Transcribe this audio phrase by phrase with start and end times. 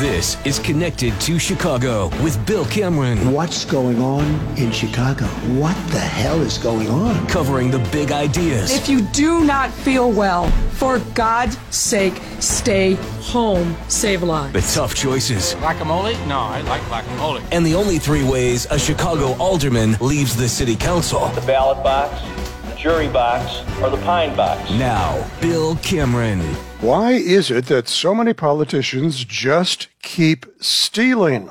[0.00, 3.32] This is Connected to Chicago with Bill Cameron.
[3.32, 4.24] What's going on
[4.56, 5.26] in Chicago?
[5.60, 7.26] What the hell is going on?
[7.26, 8.72] Covering the big ideas.
[8.72, 13.76] If you do not feel well, for God's sake, stay home.
[13.88, 14.54] Save lives.
[14.54, 15.54] The tough choices.
[15.56, 16.14] Guacamole?
[16.26, 17.44] No, I like guacamole.
[17.52, 21.28] And the only three ways a Chicago alderman leaves the city council.
[21.28, 22.22] The ballot box,
[22.70, 24.70] the jury box, or the pine box.
[24.70, 26.40] Now, Bill Cameron.
[26.80, 31.50] Why is it that so many politicians just keep stealing,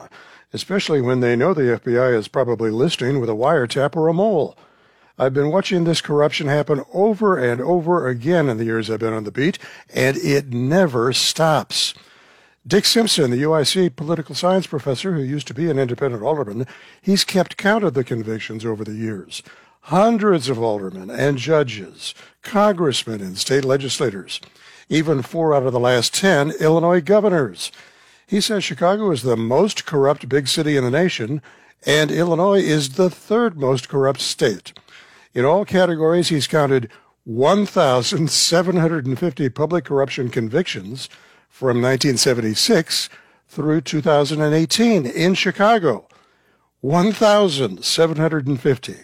[0.53, 4.57] especially when they know the FBI is probably listening with a wiretap or a mole?
[5.19, 9.13] I've been watching this corruption happen over and over again in the years I've been
[9.13, 9.59] on the beat,
[9.93, 11.93] and it never stops.
[12.65, 16.65] Dick Simpson, the UIC political science professor who used to be an independent alderman,
[17.03, 19.43] he's kept count of the convictions over the years.
[19.81, 24.41] Hundreds of aldermen and judges, congressmen and state legislators
[24.89, 27.71] even four out of the last 10 Illinois governors.
[28.27, 31.41] He says Chicago is the most corrupt big city in the nation,
[31.85, 34.73] and Illinois is the third most corrupt state.
[35.33, 36.89] In all categories, he's counted
[37.23, 41.07] 1,750 public corruption convictions
[41.47, 43.09] from 1976
[43.47, 46.07] through 2018 in Chicago.
[46.81, 48.95] 1,750.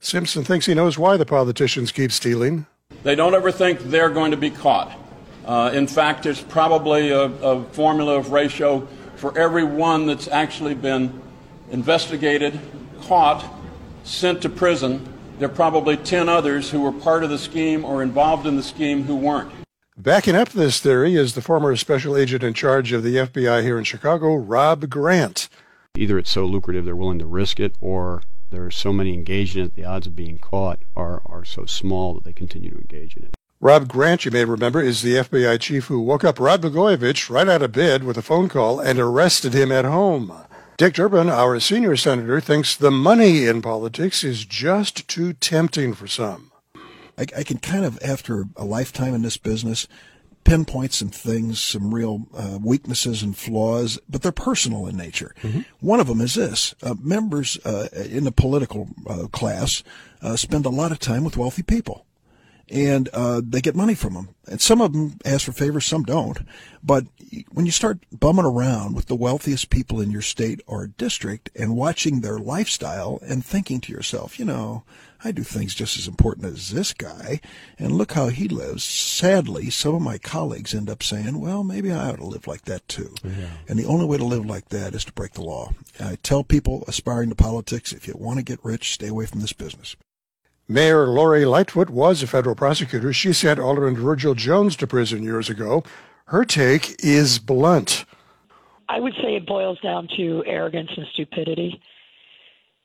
[0.00, 2.66] Simpson thinks he knows why the politicians keep stealing.
[3.02, 5.07] They don't ever think they're going to be caught.
[5.48, 10.74] Uh, in fact, it's probably a, a formula of ratio for every one that's actually
[10.74, 11.22] been
[11.70, 12.60] investigated,
[13.04, 13.50] caught,
[14.04, 15.10] sent to prison.
[15.38, 18.62] There are probably 10 others who were part of the scheme or involved in the
[18.62, 19.50] scheme who weren't.
[19.96, 23.78] Backing up this theory is the former special agent in charge of the FBI here
[23.78, 25.48] in Chicago, Rob Grant.
[25.96, 29.56] Either it's so lucrative they're willing to risk it, or there are so many engaged
[29.56, 32.78] in it, the odds of being caught are, are so small that they continue to
[32.78, 33.37] engage in it.
[33.60, 37.48] Rob Grant, you may remember, is the FBI chief who woke up Rod Blagojevich right
[37.48, 40.32] out of bed with a phone call and arrested him at home.
[40.76, 46.06] Dick Durbin, our senior senator, thinks the money in politics is just too tempting for
[46.06, 46.52] some.
[47.18, 49.88] I, I can kind of, after a lifetime in this business,
[50.44, 55.34] pinpoint some things, some real uh, weaknesses and flaws, but they're personal in nature.
[55.42, 55.62] Mm-hmm.
[55.80, 59.82] One of them is this: uh, members uh, in the political uh, class
[60.22, 62.06] uh, spend a lot of time with wealthy people
[62.70, 64.28] and uh, they get money from them.
[64.46, 66.38] And some of them ask for favors, some don't.
[66.82, 67.04] But
[67.52, 71.76] when you start bumming around with the wealthiest people in your state or district and
[71.76, 74.84] watching their lifestyle and thinking to yourself, you know,
[75.24, 77.40] I do things just as important as this guy,
[77.76, 78.84] and look how he lives.
[78.84, 82.62] Sadly, some of my colleagues end up saying, well, maybe I ought to live like
[82.66, 83.14] that too.
[83.24, 83.50] Yeah.
[83.68, 85.72] And the only way to live like that is to break the law.
[85.98, 89.40] I tell people aspiring to politics, if you want to get rich, stay away from
[89.40, 89.96] this business.
[90.70, 93.10] Mayor Lori Lightfoot was a federal prosecutor.
[93.10, 95.82] She sent Alderman Virgil Jones to prison years ago.
[96.26, 98.04] Her take is blunt.
[98.86, 101.80] I would say it boils down to arrogance and stupidity.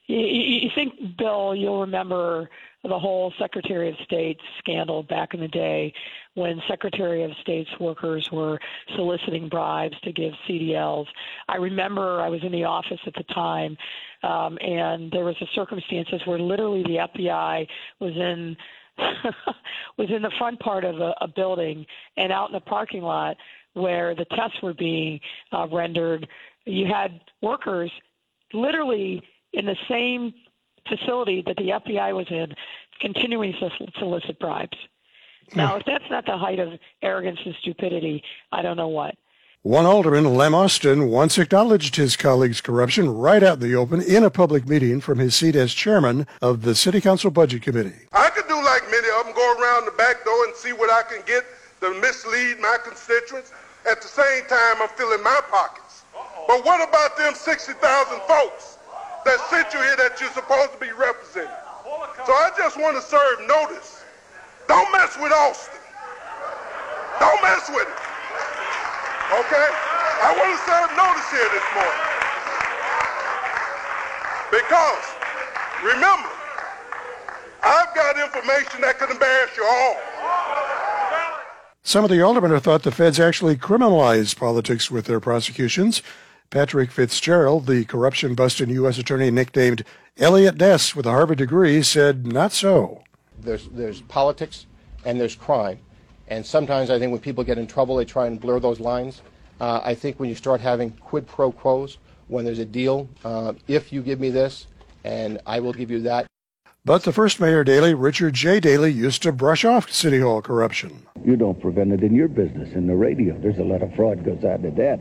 [0.08, 2.50] You, you think, Bill, you'll remember
[2.84, 5.94] the whole Secretary of State scandal back in the day
[6.34, 8.60] when Secretary of State's workers were
[8.96, 11.06] soliciting bribes to give CDLs.
[11.48, 13.78] I remember I was in the office at the time
[14.24, 17.68] um, and there was a circumstances where literally the FBI
[18.00, 18.58] was in
[19.98, 21.84] was in the front part of a, a building
[22.18, 23.36] and out in the parking lot
[23.74, 25.20] where the tests were being
[25.52, 26.28] uh, rendered.
[26.66, 27.92] You had workers
[28.54, 30.34] literally in the same
[30.88, 32.54] facility that the FBI was in,
[33.00, 34.78] continuing to solicit bribes.
[35.52, 35.58] Hmm.
[35.58, 39.16] Now, if that's not the height of arrogance and stupidity, I don't know what.
[39.62, 44.26] One alderman, Lem Austin, once acknowledged his colleague's corruption right out in the open in
[44.26, 47.96] a public meeting from his seat as chairman of the City Council Budget Committee.
[48.12, 50.92] I could do like many of them, go around the back door and see what
[50.92, 51.46] I can get
[51.80, 53.54] to mislead my constituents.
[53.90, 56.04] At the same time, I'm filling my pockets.
[56.14, 56.46] Uh-oh.
[56.48, 58.73] But what about them 60,000 folks
[59.26, 61.52] that sent you here that you're supposed to be representing?
[62.26, 64.04] So I just want to serve notice.
[64.68, 65.80] Don't mess with Austin.
[67.20, 68.00] Don't mess with him.
[69.44, 69.68] Okay?
[70.24, 72.04] I want to serve notice here this morning.
[74.54, 75.06] Because,
[75.84, 76.30] remember,
[77.64, 79.98] I've got information that could embarrass you all.
[81.84, 86.02] Some of the aldermen have thought the feds actually criminalized politics with their prosecutions.
[86.50, 88.98] Patrick Fitzgerald, the corruption busting U.S.
[88.98, 89.84] attorney nicknamed
[90.18, 93.04] Eliot Ness with a Harvard degree, said not so.
[93.40, 94.68] There's, there's politics
[95.06, 95.80] and there's crime.
[96.28, 99.22] And sometimes I think when people get in trouble, they try and blur those lines.
[99.60, 101.98] Uh, I think when you start having quid pro quos,
[102.28, 104.68] when there's a deal, uh, if you give me this
[105.04, 106.28] and I will give you that.
[106.86, 108.60] But the first mayor Daley, Richard J.
[108.60, 111.06] Daley, used to brush off City Hall corruption.
[111.24, 113.38] You don't prevent it in your business, in the radio.
[113.40, 115.00] There's a lot of fraud goes out to that.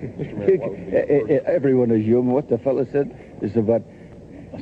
[0.00, 0.58] Eh,
[0.92, 2.32] eh, eh, everyone is human.
[2.32, 3.82] What the fellow said is about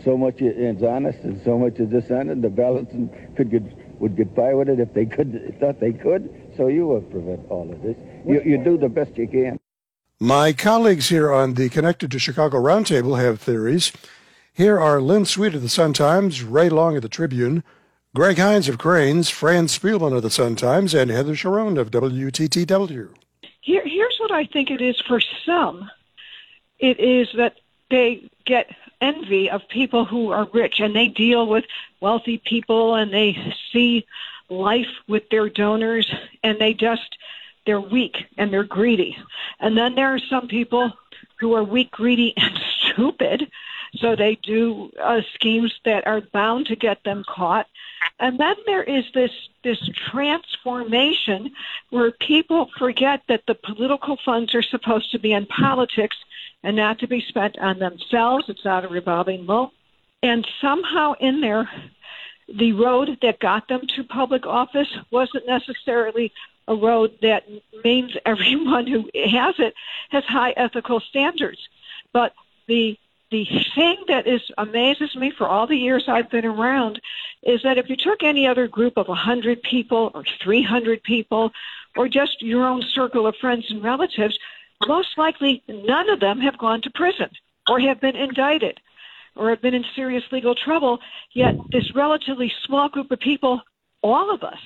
[0.05, 2.43] so much is honest and so much is dishonest.
[2.43, 2.91] The balance
[3.37, 3.63] could get
[4.01, 6.53] would get by with it if they could thought they could.
[6.57, 7.97] So you will prevent all of this.
[8.27, 9.59] You, you do the best you can.
[10.19, 13.93] My colleagues here on the Connected to Chicago Roundtable have theories.
[14.55, 17.63] Here are Lynn Sweet of the Sun Times, Ray Long of the Tribune,
[18.15, 23.11] Greg Hinz of Crain's, Fran Spielman of the Sun Times, and Heather Cherone of WTTW.
[23.67, 25.91] Here, here's what I think it is for some.
[26.79, 27.57] It is that
[27.91, 28.71] they get
[29.01, 31.65] envy of people who are rich and they deal with
[32.01, 34.07] wealthy people and they see
[34.49, 36.09] life with their donors
[36.45, 37.19] and they just
[37.67, 39.19] they're weak and they're greedy.
[39.59, 40.93] And then there are some people
[41.41, 43.51] who are weak, greedy, and stupid.
[43.97, 47.67] So they do uh, schemes that are bound to get them caught.
[48.19, 49.31] And then there is this
[49.63, 49.79] this
[50.11, 51.51] transformation
[51.91, 56.17] where people forget that the political funds are supposed to be in politics
[56.63, 58.47] and not to be spent on themselves.
[58.49, 59.71] It's not a revolving loan.
[60.23, 61.69] And somehow in there,
[62.49, 66.33] the road that got them to public office wasn't necessarily
[66.69, 67.45] a road that
[67.85, 69.75] means everyone who has it
[70.11, 71.69] has high ethical standards.
[72.13, 72.35] But
[72.67, 72.99] the
[73.31, 77.01] the thing that is amazes me for all the years I've been around
[77.47, 81.53] is that if you took any other group of 100 people or 300 people
[81.97, 84.37] or just your own circle of friends and relatives,
[84.87, 87.31] most likely none of them have gone to prison
[87.71, 88.81] or have been indicted
[89.37, 90.99] or have been in serious legal trouble.
[91.33, 93.63] Yet this relatively small group of people,
[94.03, 94.59] all of us,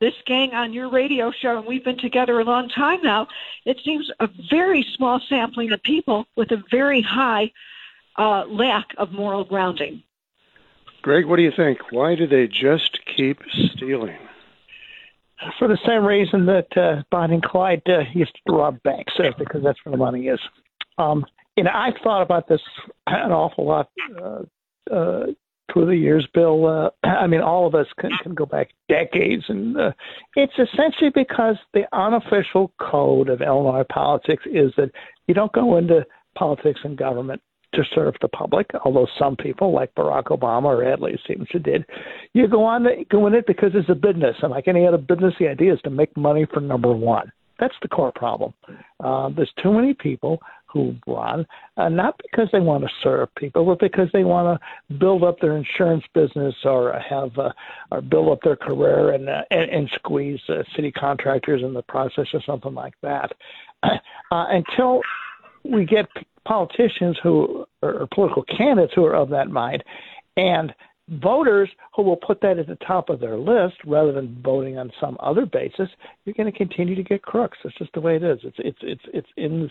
[0.00, 3.26] this gang on your radio show, and we've been together a long time now,
[3.66, 7.50] it seems a very small sampling of people with a very high
[8.16, 10.02] uh, lack of moral grounding.
[11.02, 11.78] Greg, what do you think?
[11.90, 13.38] Why do they just keep
[13.74, 14.18] stealing?
[15.58, 19.30] For the same reason that uh, Bonnie and Clyde uh, used to rob banks, uh,
[19.38, 20.40] because that's where the money is.
[20.98, 21.24] Um,
[21.56, 22.60] you know, I've thought about this
[23.06, 23.88] an awful lot
[24.22, 24.42] uh,
[24.92, 25.26] uh,
[25.72, 26.66] through the years, Bill.
[26.66, 29.92] Uh, I mean, all of us can, can go back decades, and uh,
[30.36, 34.90] it's essentially because the unofficial code of Illinois politics is that
[35.26, 36.04] you don't go into
[36.34, 37.40] politics and government
[37.74, 41.84] to serve the public, although some people, like Barack Obama or Adlai Stevenson, did.
[42.32, 44.98] You go on to go in it because it's a business, and like any other
[44.98, 47.30] business, the idea is to make money for number one.
[47.58, 48.54] That's the core problem.
[49.04, 50.40] Uh, there's too many people
[50.72, 51.46] who run,
[51.76, 54.58] uh, not because they want to serve people, but because they want
[54.88, 57.50] to build up their insurance business or have uh,
[57.90, 61.82] or build up their career and uh, and, and squeeze uh, city contractors in the
[61.82, 63.30] process or something like that.
[64.32, 65.00] Uh, until
[65.64, 66.08] we get
[66.44, 69.84] politicians who or political candidates who are of that mind,
[70.36, 70.74] and
[71.08, 74.92] voters who will put that at the top of their list rather than voting on
[75.00, 75.88] some other basis,
[76.24, 77.58] you're going to continue to get crooks.
[77.64, 78.38] It's just the way it is.
[78.44, 79.70] It's it's it's it's in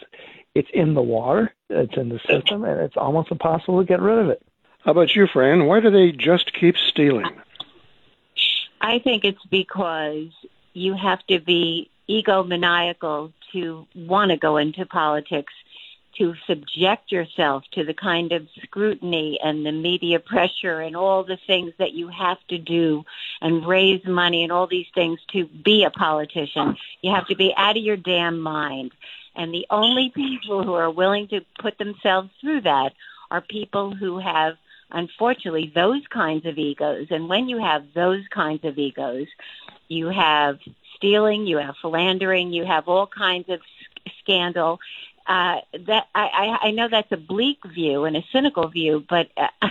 [0.56, 1.54] it's in the water.
[1.70, 4.42] It's in the system, and it's almost impossible to get rid of it.
[4.84, 5.66] How about you, Fran?
[5.66, 7.26] Why do they just keep stealing?
[8.82, 10.30] I think it's because
[10.74, 15.54] you have to be egomaniacal to want to go into politics
[16.18, 21.38] to subject yourself to the kind of scrutiny and the media pressure and all the
[21.48, 23.04] things that you have to do
[23.42, 26.76] and raise money and all these things to be a politician.
[27.02, 28.92] You have to be out of your damn mind.
[29.36, 32.94] And the only people who are willing to put themselves through that
[33.32, 34.58] are people who have,
[34.92, 37.08] unfortunately, those kinds of egos.
[37.12, 39.28] And when you have those kinds of egos,
[39.88, 40.60] you have
[40.96, 43.62] stealing, you have philandering, you have all kinds of
[44.22, 44.80] scandal
[45.30, 49.48] uh, that I, I know that's a bleak view and a cynical view, but uh,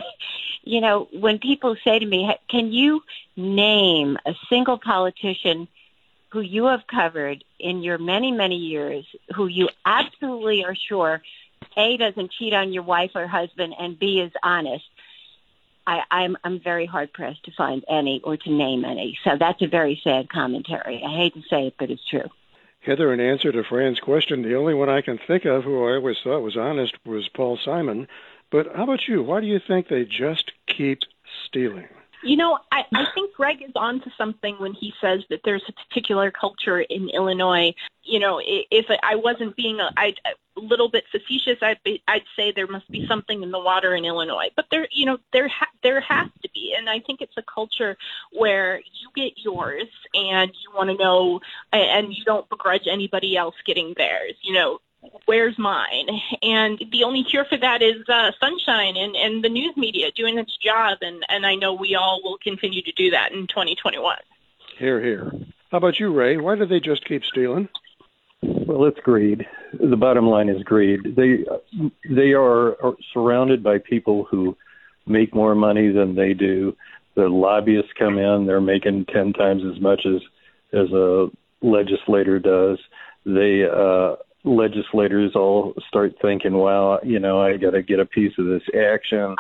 [0.63, 3.03] you know when people say to me, "Can you
[3.37, 5.67] name a single politician
[6.31, 11.21] who you have covered in your many many years who you absolutely are sure
[11.77, 14.85] a doesn't cheat on your wife or husband and b is honest?"
[15.89, 19.19] I, I'm I'm very hard pressed to find any or to name any.
[19.25, 21.03] So that's a very sad commentary.
[21.05, 22.29] I hate to say it, but it's true.
[22.89, 25.97] Heather, in answer to Fran's question, the only one I can think of who I
[25.97, 28.09] always thought was honest was Paul Simon.
[28.51, 29.23] But how about you?
[29.23, 31.01] Why do you think they just keep
[31.45, 31.89] stealing?
[32.23, 35.63] You know, I, I think Greg is on to something when he says that there's
[35.69, 37.75] a particular culture in Illinois.
[38.03, 39.91] You know, if I wasn't being a
[40.57, 44.05] little bit facetious, I'd, be, I'd say there must be something in the water in
[44.05, 44.49] Illinois.
[44.57, 47.43] But there, you know, there ha- there has to be, and I think it's a
[47.43, 47.97] culture
[48.33, 51.41] where you get yours and you want to know,
[51.73, 54.35] and you don't begrudge anybody else getting theirs.
[54.43, 54.79] You know,
[55.27, 56.09] where's mine?
[56.43, 60.39] And the only cure for that is uh, sunshine and, and the news media doing
[60.39, 60.99] its job.
[61.03, 64.17] And, and I know we all will continue to do that in 2021.
[64.79, 65.33] Here, here.
[65.71, 66.37] How about you, Ray?
[66.37, 67.69] Why do they just keep stealing?
[68.43, 69.47] Well, it's greed.
[69.73, 71.17] the bottom line is greed.
[71.17, 71.45] They
[72.09, 74.57] they are, are surrounded by people who
[75.07, 76.77] make more money than they do.
[77.17, 80.23] The lobbyists come in; they're making ten times as much as
[80.73, 81.29] as a
[81.63, 82.79] legislator does.
[83.27, 84.17] They uh,
[84.49, 88.63] legislators all start thinking, "Wow, you know, I got to get a piece of this
[88.75, 89.37] action.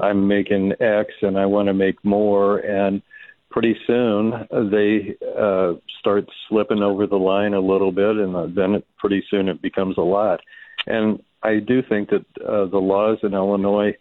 [0.00, 3.02] I'm making X, and I want to make more." And
[3.50, 4.32] pretty soon
[4.70, 9.48] they uh, start slipping over the line a little bit, and then it, pretty soon
[9.48, 10.40] it becomes a lot.
[10.86, 13.94] And I do think that uh, the laws in Illinois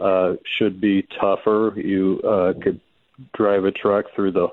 [0.00, 1.74] uh, should be tougher.
[1.76, 2.80] You uh, could
[3.36, 4.48] drive a truck through the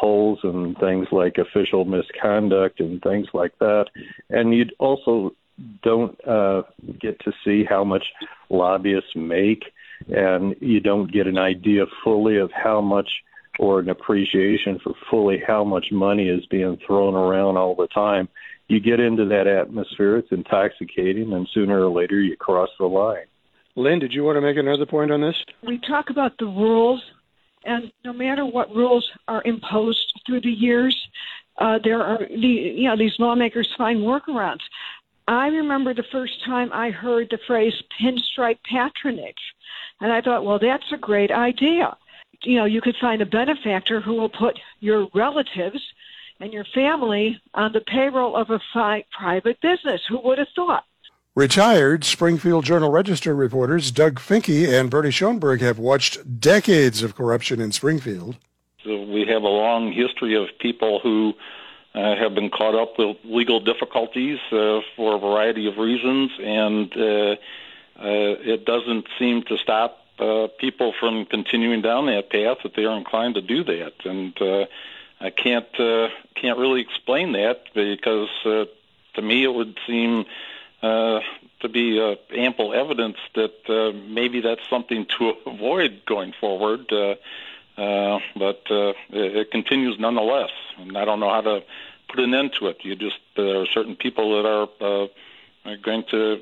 [0.00, 3.84] holes and things like official misconduct and things like that.
[4.30, 5.34] And you also
[5.82, 6.62] don't uh,
[6.98, 8.04] get to see how much
[8.48, 9.64] lobbyists make,
[10.08, 13.10] and you don't get an idea fully of how much
[13.58, 18.26] or an appreciation for fully how much money is being thrown around all the time.
[18.68, 23.26] You get into that atmosphere, it's intoxicating, and sooner or later you cross the line.
[23.76, 25.36] Lynn, did you want to make another point on this?
[25.66, 27.02] We talk about the rules,
[27.64, 30.96] and no matter what rules are imposed through the years,
[31.58, 32.48] uh, there are the
[32.80, 34.62] you know these lawmakers find workarounds.
[35.28, 39.54] I remember the first time I heard the phrase pinstripe patronage,
[40.00, 41.96] and I thought, well, that's a great idea
[42.44, 45.80] you know, you could find a benefactor who will put your relatives
[46.40, 50.00] and your family on the payroll of a fi- private business.
[50.08, 50.84] Who would have thought?
[51.36, 57.60] Retired Springfield Journal Register reporters Doug Finke and Bernie Schoenburg have watched decades of corruption
[57.60, 58.36] in Springfield.
[58.84, 61.34] We have a long history of people who
[61.94, 66.92] uh, have been caught up with legal difficulties uh, for a variety of reasons, and
[66.96, 67.36] uh,
[67.96, 72.86] uh it doesn't seem to stop uh, people from continuing down that path if they
[72.86, 73.92] are inclined to do that.
[74.04, 74.66] And uh,
[75.20, 75.72] I can't
[76.34, 80.24] can't really explain that because to me it would seem
[80.82, 81.09] uh,
[81.80, 86.92] be uh, ample evidence that uh, maybe that's something to avoid going forward.
[86.92, 87.14] Uh,
[87.80, 91.62] uh, but uh, it, continues nonetheless, and I don't know how to
[92.10, 92.78] put an end to it.
[92.82, 95.06] You just there are certain people that are, uh,
[95.64, 96.40] are going to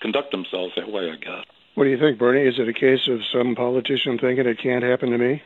[0.00, 1.44] conduct themselves that way, I guess.
[1.74, 2.46] What do you think, Bernie?
[2.46, 5.42] Is it a case of some politician thinking it can't happen to me?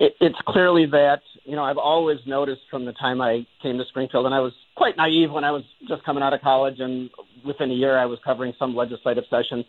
[0.00, 1.20] It, it's clearly that.
[1.44, 4.52] You know, I've always noticed from the time I came to Springfield, and I was
[4.74, 7.10] quite naive when I was just coming out of college, and
[7.44, 9.64] within a year I was covering some legislative sessions.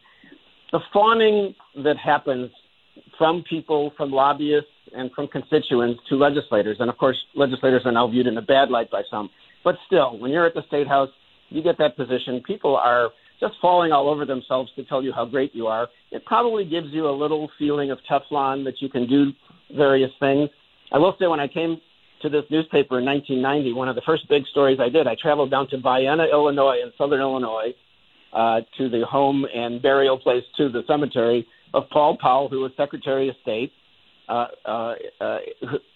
[0.71, 2.49] The fawning that happens
[3.17, 8.07] from people, from lobbyists, and from constituents to legislators, and of course, legislators are now
[8.07, 9.29] viewed in a bad light by some.
[9.63, 11.09] But still, when you're at the state house,
[11.49, 12.41] you get that position.
[12.45, 13.09] People are
[13.41, 16.87] just falling all over themselves to tell you how great you are, it probably gives
[16.91, 19.31] you a little feeling of Teflon that you can do
[19.75, 20.49] various things.
[20.91, 21.79] I will say when I came
[22.21, 25.49] to this newspaper in 1990, one of the first big stories I did, I traveled
[25.49, 27.73] down to Vienna, Illinois, in southern Illinois,
[28.33, 32.71] uh, to the home and burial place to the cemetery of Paul Powell, who was
[32.77, 33.71] Secretary of State
[34.29, 35.37] uh, uh, uh,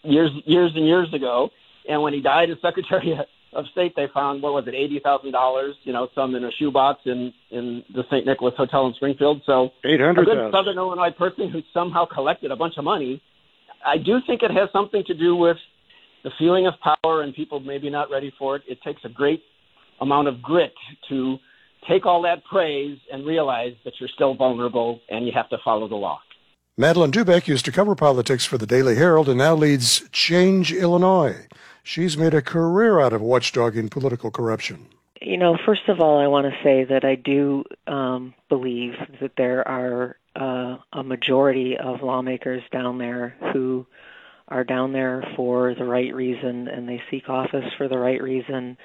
[0.03, 1.49] years years and years ago.
[1.87, 3.17] And when he died as Secretary
[3.53, 5.75] of state, they found what was it, eighty thousand dollars?
[5.83, 8.25] You know, some in a shoebox in in the St.
[8.25, 9.41] Nicholas Hotel in Springfield.
[9.45, 10.23] So eight hundred.
[10.23, 13.21] A good Southern Illinois person who somehow collected a bunch of money.
[13.85, 15.57] I do think it has something to do with
[16.23, 18.63] the feeling of power and people maybe not ready for it.
[18.67, 19.43] It takes a great
[20.01, 20.73] amount of grit
[21.09, 21.37] to
[21.87, 25.87] take all that praise and realize that you're still vulnerable and you have to follow
[25.87, 26.19] the law.
[26.77, 31.47] Madeleine Doubek used to cover politics for the Daily Herald and now leads Change Illinois.
[31.83, 34.87] She's made a career out of watchdogging political corruption.
[35.25, 39.31] You know, first of all, I want to say that I do um, believe that
[39.35, 43.87] there are uh, a majority of lawmakers down there who
[44.47, 48.77] are down there for the right reason and they seek office for the right reason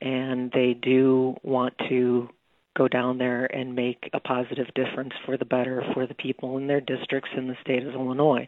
[0.00, 2.28] and they do want to
[2.76, 6.68] go down there and make a positive difference for the better for the people in
[6.68, 8.46] their districts in the state of Illinois.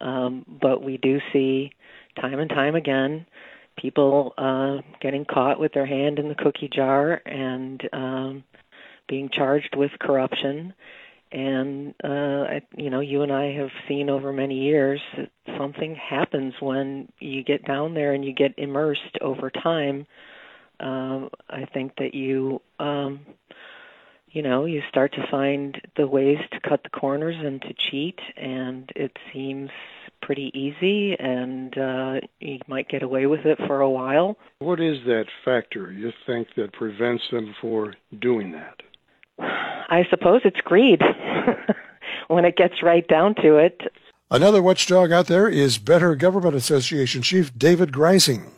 [0.00, 1.72] Um, but we do see
[2.18, 3.26] time and time again
[3.76, 8.44] people uh, getting caught with their hand in the cookie jar and um,
[9.08, 10.74] being charged with corruption.
[11.32, 15.96] And uh, I, you know, you and I have seen over many years that something
[15.96, 20.06] happens when you get down there and you get immersed over time.
[20.78, 23.20] Um, I think that you, um,
[24.34, 28.18] you know, you start to find the ways to cut the corners and to cheat,
[28.36, 29.70] and it seems
[30.20, 34.36] pretty easy and uh, you might get away with it for a while.
[34.58, 38.80] What is that factor you think that prevents them for doing that?
[39.38, 41.02] I suppose it's greed
[42.28, 43.82] when it gets right down to it.
[44.30, 48.50] Another watchdog out there is Better Government Association Chief David Greising.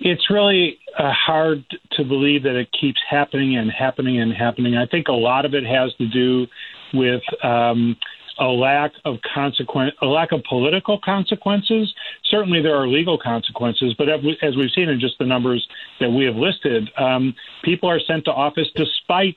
[0.00, 4.76] It's really uh, hard to believe that it keeps happening and happening and happening.
[4.76, 6.46] I think a lot of it has to do
[6.92, 7.96] with um,
[8.38, 11.92] a lack of consequence, a lack of political consequences.
[12.24, 15.66] Certainly, there are legal consequences, but as we've seen in just the numbers
[16.00, 17.34] that we have listed, um,
[17.64, 19.36] people are sent to office despite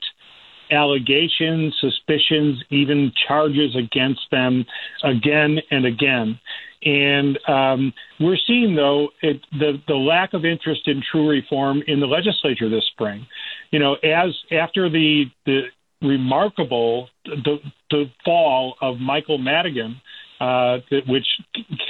[0.72, 4.66] allegations, suspicions, even charges against them
[5.04, 6.40] again and again.
[6.84, 12.00] And um, we're seeing, though, it, the the lack of interest in true reform in
[12.00, 13.28] the legislature this spring.
[13.72, 15.64] You know, as after the the
[16.02, 17.58] remarkable the,
[17.90, 20.00] the fall of Michael Madigan,
[20.40, 21.26] uh, which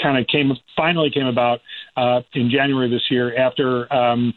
[0.01, 1.59] kind of came finally came about
[1.95, 4.33] uh, in January this year after um,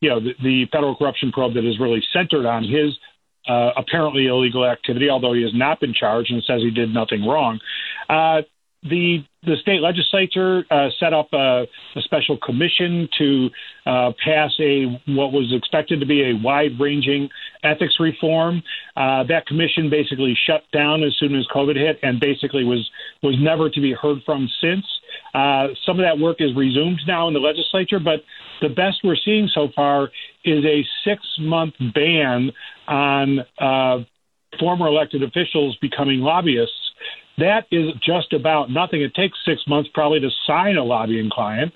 [0.00, 2.98] you know the, the federal corruption probe that is really centered on his
[3.48, 7.26] uh, apparently illegal activity, although he has not been charged and says he did nothing
[7.26, 7.58] wrong.
[8.08, 8.42] Uh,
[8.82, 13.50] the the state legislature uh, set up a, a, special commission to
[13.86, 17.28] uh, pass a what was expected to be a wide-ranging
[17.64, 18.62] ethics reform.
[18.96, 22.88] Uh, that commission basically shut down as soon as COVID hit, and basically was
[23.22, 24.84] was never to be heard from since.
[25.34, 28.22] Uh, some of that work is resumed now in the legislature, but
[28.60, 30.10] the best we're seeing so far
[30.44, 32.52] is a six-month ban
[32.86, 33.98] on uh,
[34.58, 36.82] former elected officials becoming lobbyists
[37.38, 39.02] that is just about nothing.
[39.02, 41.72] It takes six months probably to sign a lobbying client,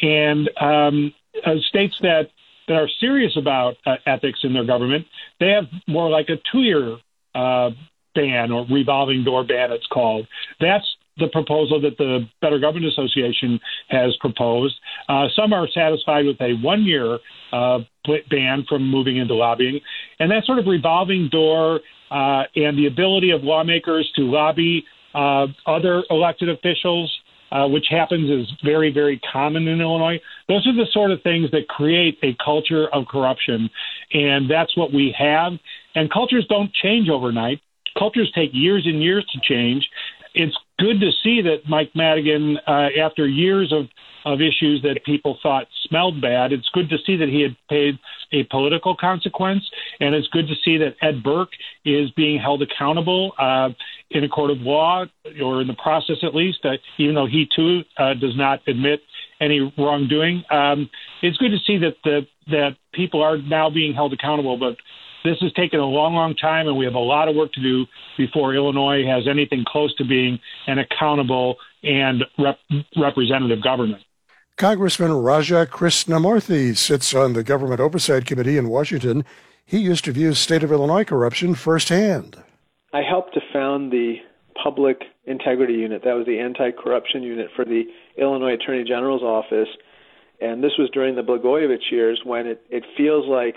[0.00, 1.14] and um,
[1.44, 2.30] uh, states that
[2.68, 5.06] that are serious about uh, ethics in their government,
[5.40, 6.98] they have more like a two-year
[7.34, 7.70] uh,
[8.14, 9.72] ban or revolving door ban.
[9.72, 10.28] It's called.
[10.60, 10.86] That's
[11.18, 14.74] the proposal that the Better Government Association has proposed.
[15.08, 17.18] Uh, some are satisfied with a one year
[17.52, 17.80] uh,
[18.30, 19.80] ban from moving into lobbying.
[20.18, 25.46] And that sort of revolving door uh, and the ability of lawmakers to lobby uh,
[25.66, 27.12] other elected officials,
[27.52, 30.20] uh, which happens is very, very common in Illinois.
[30.48, 33.68] Those are the sort of things that create a culture of corruption,
[34.12, 35.52] and that's what we have.
[35.94, 37.60] And cultures don't change overnight.
[37.98, 39.88] Cultures take years and years to change.
[40.34, 43.86] It's good to see that Mike Madigan, uh, after years of
[44.24, 46.52] of issues that people thought smelled bad.
[46.52, 47.98] It's good to see that he had paid
[48.32, 49.62] a political consequence,
[49.98, 51.50] and it's good to see that Ed Burke
[51.84, 53.70] is being held accountable uh,
[54.10, 55.04] in a court of law,
[55.42, 59.00] or in the process at least, uh, even though he too uh, does not admit
[59.40, 60.44] any wrongdoing.
[60.50, 60.90] Um,
[61.22, 64.76] it's good to see that the, that people are now being held accountable, but
[65.24, 67.62] this has taken a long, long time, and we have a lot of work to
[67.62, 72.58] do before Illinois has anything close to being an accountable and rep-
[72.96, 74.02] representative government.
[74.56, 79.24] Congressman Raja Krishnamoorthi sits on the Government Oversight Committee in Washington.
[79.64, 82.36] He used to view state of Illinois corruption firsthand.
[82.92, 84.16] I helped to found the
[84.62, 86.02] Public Integrity Unit.
[86.04, 87.84] That was the anti corruption unit for the
[88.18, 89.68] Illinois Attorney General's office.
[90.40, 93.56] And this was during the Blagojevich years when it, it feels like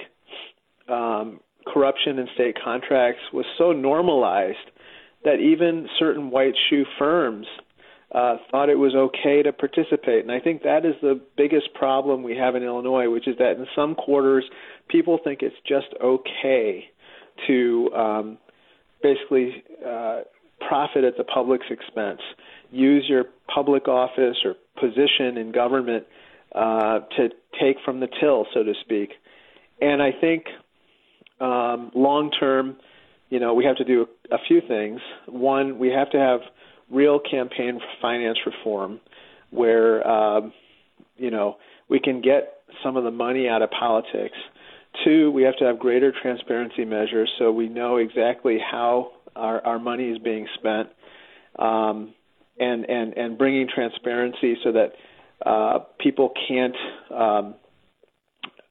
[0.87, 4.57] um, corruption in state contracts was so normalized
[5.23, 7.47] that even certain white shoe firms
[8.13, 10.21] uh, thought it was okay to participate.
[10.21, 13.57] And I think that is the biggest problem we have in Illinois, which is that
[13.57, 14.43] in some quarters,
[14.87, 16.85] people think it's just okay
[17.47, 18.37] to um,
[19.01, 20.21] basically uh,
[20.67, 22.21] profit at the public's expense,
[22.71, 26.05] use your public office or position in government
[26.53, 29.11] uh, to take from the till, so to speak.
[29.81, 30.45] And I think
[31.39, 32.77] um, long term,
[33.29, 34.99] you know, we have to do a few things.
[35.27, 36.41] One, we have to have
[36.89, 38.99] real campaign finance reform
[39.49, 40.53] where um,
[41.17, 41.57] you know
[41.89, 44.37] we can get some of the money out of politics.
[45.03, 49.79] Two, we have to have greater transparency measures so we know exactly how our, our
[49.79, 50.89] money is being spent,
[51.57, 52.13] um,
[52.59, 54.93] and and and bringing transparency so that
[55.45, 56.75] uh, people can't
[57.11, 57.55] um,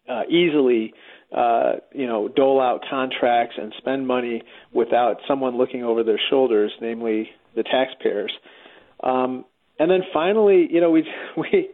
[0.08, 0.94] uh, easily
[1.34, 4.42] uh, you know, dole out contracts and spend money
[4.72, 8.32] without someone looking over their shoulders, namely the taxpayers.
[9.02, 9.44] Um,
[9.78, 11.04] and then finally, you know, we
[11.36, 11.70] we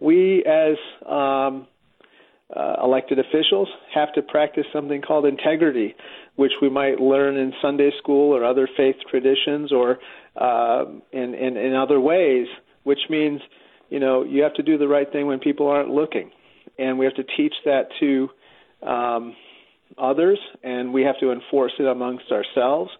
[0.00, 1.66] we as um,
[2.54, 5.94] uh, elected officials have to practice something called integrity,
[6.36, 9.98] which we might learn in Sunday school or other faith traditions or
[10.40, 12.46] uh, in, in in other ways.
[12.84, 13.40] Which means,
[13.90, 16.30] you know, you have to do the right thing when people aren't looking,
[16.78, 18.28] and we have to teach that to
[18.82, 19.34] um,
[19.98, 22.90] others, and we have to enforce it amongst ourselves.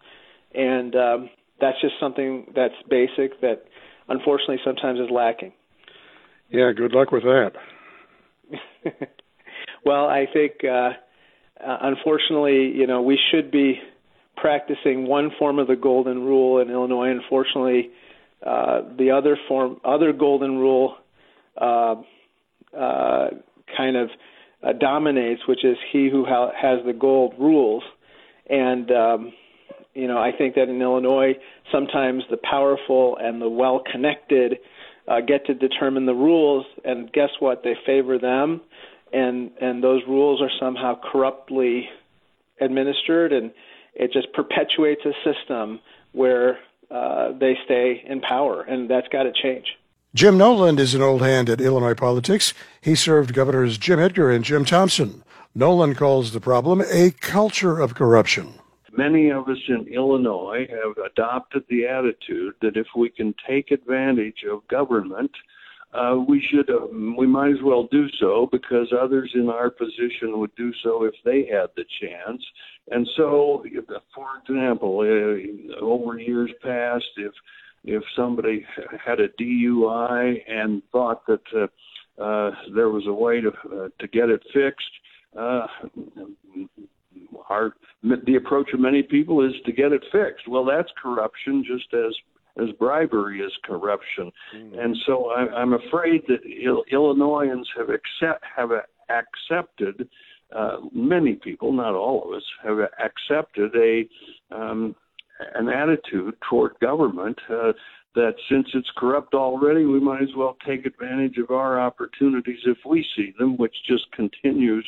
[0.55, 3.65] And um, that's just something that's basic that
[4.09, 5.53] unfortunately sometimes is lacking.
[6.51, 7.53] Yeah, good luck with that.
[9.85, 10.91] well, I think uh,
[11.65, 13.81] uh, unfortunately, you know, we should be
[14.37, 17.11] practicing one form of the golden rule in Illinois.
[17.11, 17.91] Unfortunately,
[18.45, 20.97] uh, the other form, other golden rule,
[21.61, 21.97] uh,
[22.77, 23.29] uh,
[23.77, 24.11] kind of
[24.62, 27.83] uh, dominates, which is he who ha- has the gold rules.
[28.49, 29.33] And um,
[29.95, 31.35] you know, I think that in Illinois,
[31.73, 34.59] sometimes the powerful and the well-connected
[35.09, 37.62] uh, get to determine the rules, and guess what?
[37.62, 38.61] They favor them,
[39.12, 41.88] and and those rules are somehow corruptly
[42.61, 43.53] administered, and
[43.95, 45.81] it just perpetuates a system
[46.12, 46.59] where
[46.90, 49.66] uh, they stay in power, and that's got to change.
[50.17, 52.55] Jim Nowlan is an old hand at Illinois politics.
[52.81, 55.23] He served Governors Jim Edgar and Jim Thompson.
[55.55, 58.55] Nowlan calls the problem a culture of corruption.
[58.97, 64.43] Many of us in Illinois have adopted the attitude that if we can take advantage
[64.51, 65.33] of government,
[65.93, 70.39] uh, we should uh, we might as well do so because others in our position
[70.39, 72.43] would do so if they had the chance.
[72.91, 73.63] And so,
[74.15, 77.33] for example, uh, over years past, if
[77.87, 78.66] if somebody
[79.05, 84.09] had a DUI and thought that uh, uh, there was a way to uh, to
[84.09, 84.90] get it fixed,
[85.38, 85.66] uh,
[87.49, 90.49] our the approach of many people is to get it fixed.
[90.49, 92.14] Well, that's corruption, just as
[92.61, 94.33] as bribery is corruption.
[94.55, 94.79] Mm-hmm.
[94.79, 98.70] And so I, I'm afraid that Il- Illinoisans have accept have
[99.09, 100.09] accepted
[100.55, 104.09] uh, many people, not all of us, have accepted a
[104.55, 104.94] um,
[105.55, 107.72] an attitude toward government uh,
[108.14, 112.79] that since it's corrupt already, we might as well take advantage of our opportunities if
[112.87, 114.87] we see them, which just continues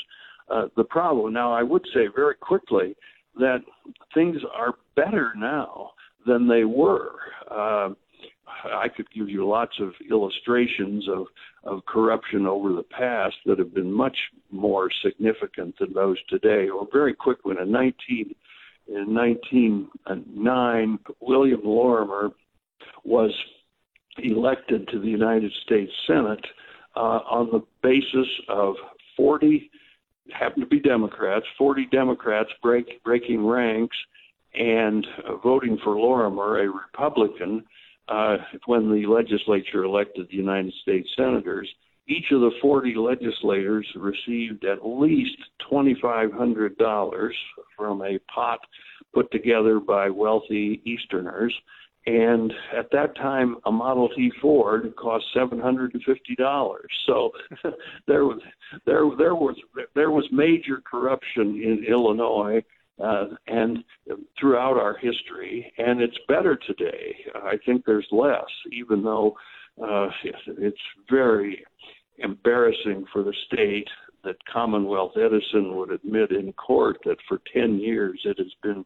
[0.50, 1.32] uh, the problem.
[1.34, 2.96] Now, I would say very quickly
[3.36, 3.58] that
[4.14, 5.90] things are better now
[6.26, 7.12] than they were.
[7.50, 7.90] Uh,
[8.64, 11.26] I could give you lots of illustrations of,
[11.64, 14.16] of corruption over the past that have been much
[14.50, 16.68] more significant than those today.
[16.68, 18.34] Or very quick one in 19
[18.88, 22.30] in 1909, William Lorimer
[23.04, 23.32] was
[24.18, 26.44] elected to the United States Senate
[26.96, 28.74] uh, on the basis of
[29.16, 29.70] 40
[30.32, 33.96] happened to be Democrats, 40 Democrats break, breaking ranks
[34.54, 37.64] and uh, voting for Lorimer, a Republican,
[38.08, 41.68] uh, when the legislature elected the United States senators.
[42.08, 45.36] Each of the 40 legislators received at least
[45.70, 47.30] $2,500
[47.76, 48.60] from a pot
[49.14, 51.54] put together by wealthy Easterners.
[52.06, 56.90] And at that time, a Model T Ford cost seven hundred and fifty dollars.
[57.06, 57.32] So
[58.06, 58.40] there was
[58.86, 59.56] there there was
[59.94, 62.62] there was major corruption in Illinois
[63.02, 63.84] uh, and
[64.40, 67.14] throughout our history, and it's better today.
[67.34, 69.36] I think there's less, even though
[69.82, 70.08] uh,
[70.46, 71.62] it's very
[72.18, 73.88] embarrassing for the state
[74.24, 78.84] that Commonwealth Edison would admit in court that for 10 years it has been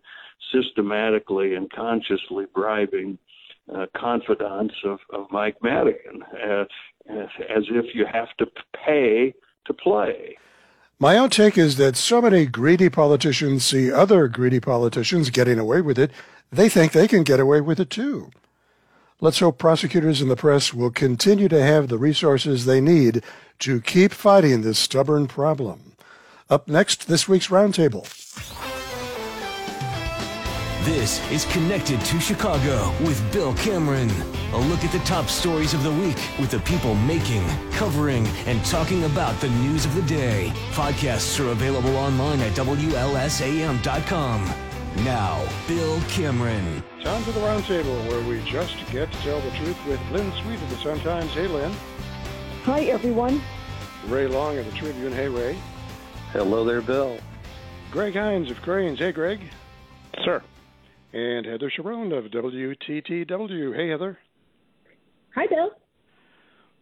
[0.52, 3.18] systematically and consciously bribing
[3.74, 6.64] uh, confidants of, of Mike Madigan uh,
[7.08, 8.46] as, as if you have to
[8.84, 10.36] pay to play.
[10.98, 15.80] My own take is that so many greedy politicians see other greedy politicians getting away
[15.80, 16.10] with it,
[16.52, 18.30] they think they can get away with it too.
[19.22, 23.22] Let's hope prosecutors and the press will continue to have the resources they need
[23.60, 25.94] to keep fighting this stubborn problem.
[26.50, 28.02] Up next, this week's Roundtable.
[30.84, 34.10] This is Connected to Chicago with Bill Cameron.
[34.54, 38.64] A look at the top stories of the week with the people making, covering, and
[38.64, 40.50] talking about the news of the day.
[40.72, 43.12] Podcasts are available online at WLSAM.com.
[44.98, 46.84] Now, Bill Cameron.
[47.02, 50.60] Time for the roundtable, where we just get to tell the truth with Lynn Sweet
[50.62, 51.30] of the Sun-Times.
[51.32, 51.72] Hey, Lynn.
[52.64, 53.42] Hi, everyone.
[54.06, 55.12] Ray Long of the Tribune.
[55.12, 55.58] Hey, Ray.
[56.32, 57.18] Hello there, Bill.
[57.90, 58.98] Greg Hinz of Crain's.
[58.98, 59.40] Hey, Greg.
[60.24, 60.42] Sir.
[61.12, 63.74] And Heather Cherone of WTTW.
[63.74, 64.18] Hey, Heather.
[65.34, 65.70] Hi, Bill.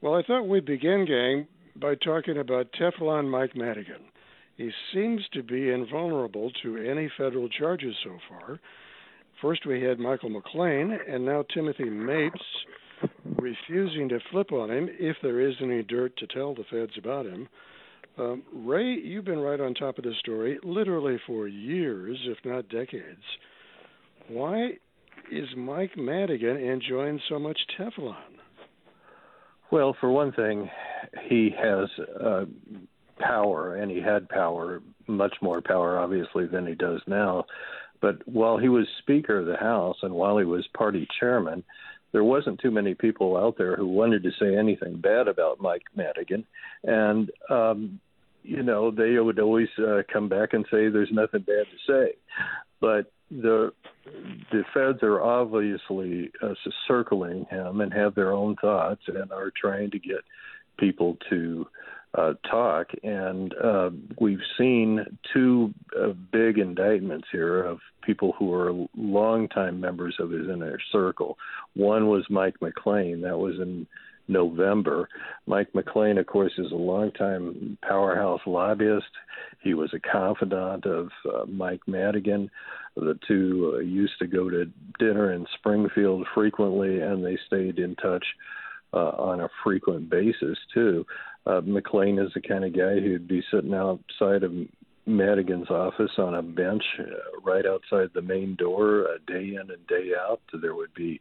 [0.01, 1.47] Well, I thought we'd begin, gang,
[1.77, 4.10] by talking about Teflon Mike Madigan.
[4.57, 8.61] He seems to be invulnerable to any federal charges so far.
[9.41, 12.41] First, we had Michael McClain, and now Timothy Mapes
[13.39, 17.25] refusing to flip on him if there is any dirt to tell the feds about
[17.25, 17.49] him.
[18.19, 22.69] Um, Ray, you've been right on top of this story literally for years, if not
[22.69, 23.23] decades.
[24.29, 24.73] Why
[25.33, 28.17] is Mike Madigan enjoying so much Teflon?
[29.73, 30.69] Well, for one thing,
[31.29, 31.89] he has
[32.21, 32.45] uh,
[33.21, 37.45] power, and he had power, much more power, obviously, than he does now.
[38.01, 41.63] But while he was Speaker of the House and while he was party chairman,
[42.13, 45.85] there wasn't too many people out there who wanted to say anything bad about Mike
[45.95, 46.45] Madigan.
[46.83, 48.01] And, um,
[48.43, 52.17] you know, they would always uh, come back and say there's nothing bad to say.
[52.81, 53.73] But the
[54.51, 56.55] the feds are obviously uh,
[56.89, 60.25] circling him and have their own thoughts and are trying to get
[60.79, 61.67] people to
[62.15, 68.87] uh, talk, and uh, we've seen two uh, big indictments here of people who are
[68.97, 71.39] longtime members of his inner circle.
[71.75, 73.87] One was Mike McClain, that was in
[74.27, 75.09] November.
[75.47, 79.11] Mike McClain, of course, is a longtime powerhouse lobbyist.
[79.63, 82.51] He was a confidant of uh, Mike Madigan.
[82.97, 87.95] The two uh, used to go to dinner in Springfield frequently, and they stayed in
[87.97, 88.25] touch
[88.93, 91.05] uh, on a frequent basis too.
[91.47, 94.53] Uh, McClain is the kind of guy who'd be sitting outside of
[95.07, 97.05] Madigan's office on a bench uh,
[97.43, 100.41] right outside the main door, uh, day in and day out.
[100.61, 101.21] There would be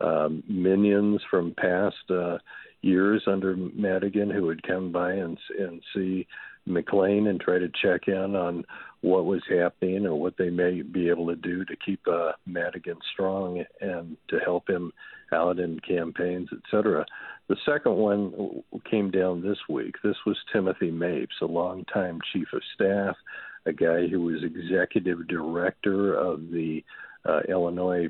[0.00, 2.38] um, minions from past uh,
[2.82, 6.26] years under Madigan who would come by and and see
[6.68, 8.64] McClain and try to check in on
[9.00, 12.98] what was happening or what they may be able to do to keep uh, Madigan
[13.12, 14.92] strong and to help him
[15.32, 17.04] out in campaigns, etc.
[17.48, 19.94] The second one came down this week.
[20.02, 23.16] This was Timothy Mapes, a longtime chief of staff,
[23.66, 26.84] a guy who was executive director of the
[27.24, 28.08] uh, Illinois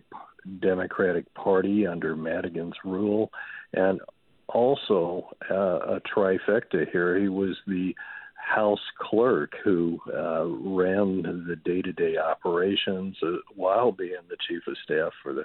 [0.61, 3.31] Democratic Party under Madigan's rule,
[3.73, 4.01] and
[4.49, 7.18] also uh, a trifecta here.
[7.18, 7.94] He was the
[8.38, 15.12] House clerk who uh, ran the day-to-day operations uh, while being the chief of staff
[15.22, 15.44] for the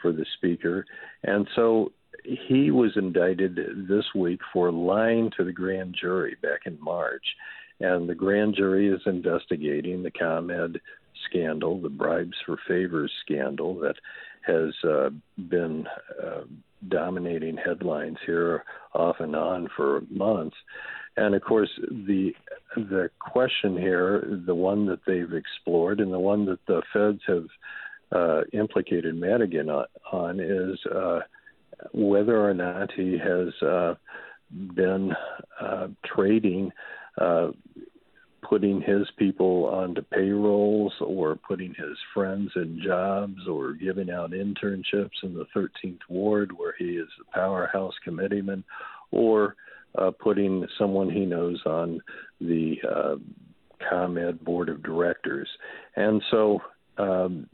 [0.00, 0.84] for the speaker,
[1.22, 1.92] and so
[2.24, 3.56] he was indicted
[3.88, 7.24] this week for lying to the grand jury back in March,
[7.80, 10.80] and the grand jury is investigating the ComEd
[11.28, 13.96] scandal, the bribes for favors scandal that
[14.42, 15.10] has uh,
[15.48, 15.86] been
[16.22, 16.42] uh,
[16.88, 18.64] dominating headlines here
[18.94, 20.56] off and on for months.
[21.16, 21.70] And of course,
[22.06, 22.32] the
[22.74, 27.46] the question here, the one that they've explored, and the one that the feds have
[28.12, 31.20] uh, implicated Madigan on, on is uh,
[31.92, 33.94] whether or not he has uh,
[34.74, 35.12] been
[35.60, 36.70] uh, trading
[37.18, 37.48] uh,
[38.42, 45.22] putting his people onto payrolls or putting his friends in jobs or giving out internships
[45.22, 48.64] in the 13th Ward where he is a powerhouse committeeman
[49.10, 49.56] or
[49.96, 52.00] uh, putting someone he knows on
[52.40, 53.16] the uh,
[53.88, 55.48] ComEd board of directors.
[55.96, 56.60] And so
[56.98, 57.48] um,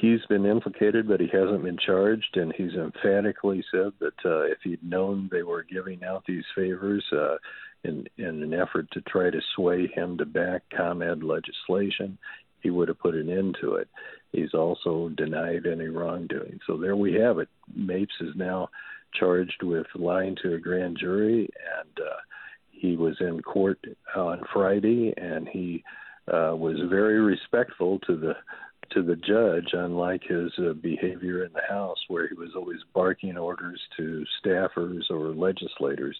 [0.00, 2.36] he's been implicated, but he hasn't been charged.
[2.36, 7.04] And he's emphatically said that uh, if he'd known they were giving out these favors,
[7.12, 7.36] uh,
[7.84, 12.18] in, in an effort to try to sway him to back ComEd legislation,
[12.60, 13.88] he would have put an end to it.
[14.32, 16.60] He's also denied any wrongdoing.
[16.66, 17.48] So there we have it.
[17.74, 18.68] Mapes is now
[19.12, 22.16] charged with lying to a grand jury, and uh,
[22.70, 23.78] he was in court
[24.16, 25.84] on Friday, and he
[26.26, 28.34] uh, was very respectful to the
[28.90, 33.36] to the judge, unlike his uh, behavior in the House, where he was always barking
[33.36, 36.16] orders to staffers or legislators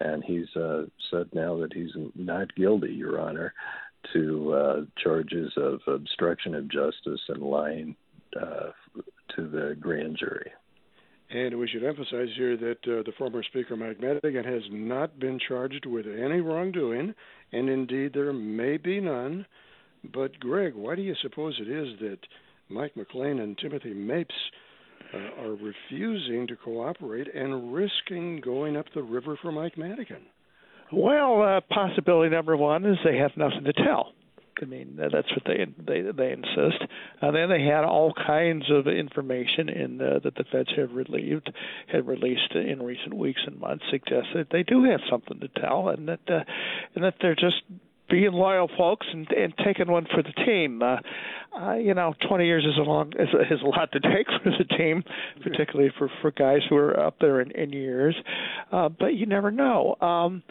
[0.00, 3.52] and he's uh, said now that he's not guilty, Your Honor,
[4.12, 7.94] to uh, charges of obstruction of justice and lying
[8.40, 8.70] uh,
[9.36, 10.50] to the grand jury.
[11.32, 15.38] And we should emphasize here that uh, the former Speaker Mike Madigan has not been
[15.46, 17.14] charged with any wrongdoing,
[17.52, 19.46] and indeed there may be none.
[20.12, 22.18] But, Greg, why do you suppose it is that
[22.68, 24.34] Mike McClain and Timothy Mapes
[25.12, 30.22] uh, are refusing to cooperate and risking going up the river for Mike Madigan?
[30.92, 34.12] Well, uh, possibility number one is they have nothing to tell.
[34.62, 36.84] I mean, that's what they they they insist.
[37.22, 41.50] And then they had all kinds of information in uh, that the feds have relieved,
[41.86, 45.88] had released in recent weeks and months, suggests that they do have something to tell,
[45.88, 46.44] and that uh,
[46.94, 47.62] and that they're just
[48.10, 50.82] being loyal folks and, and taking one for the team.
[50.82, 50.96] Uh,
[51.58, 54.26] uh, you know, 20 years is a long is a, is a lot to take
[54.42, 55.02] for the team,
[55.42, 58.16] particularly for for guys who are up there in, in years.
[58.72, 59.96] Uh, but you never know.
[60.00, 60.42] Um,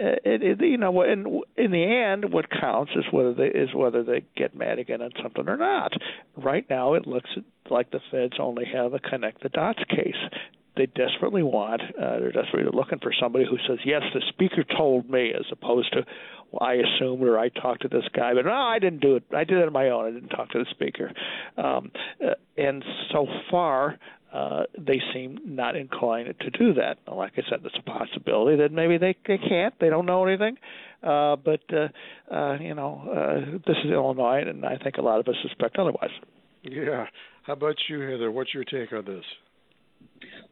[0.00, 4.02] it, it, you know, in in the end, what counts is whether they is whether
[4.02, 5.92] they get Madigan on something or not.
[6.36, 7.30] Right now, it looks
[7.68, 10.14] like the feds only have a connect the dots case
[10.78, 11.82] they desperately want.
[11.82, 15.92] Uh, they're desperately looking for somebody who says, "Yes, the speaker told me," as opposed
[15.92, 16.06] to,
[16.50, 19.24] well, "I assumed" or "I talked to this guy," but no, I didn't do it.
[19.34, 20.06] I did it on my own.
[20.06, 21.12] I didn't talk to the speaker.
[21.56, 21.90] Um,
[22.24, 23.98] uh, and so far,
[24.32, 26.98] uh, they seem not inclined to do that.
[27.10, 29.74] Like I said, there's a possibility that maybe they they can't.
[29.80, 30.56] They don't know anything.
[31.02, 31.88] Uh, but uh,
[32.34, 35.78] uh, you know, uh, this is Illinois, and I think a lot of us suspect
[35.78, 36.10] otherwise.
[36.62, 37.06] Yeah.
[37.44, 38.30] How about you, Heather?
[38.30, 39.24] What's your take on this?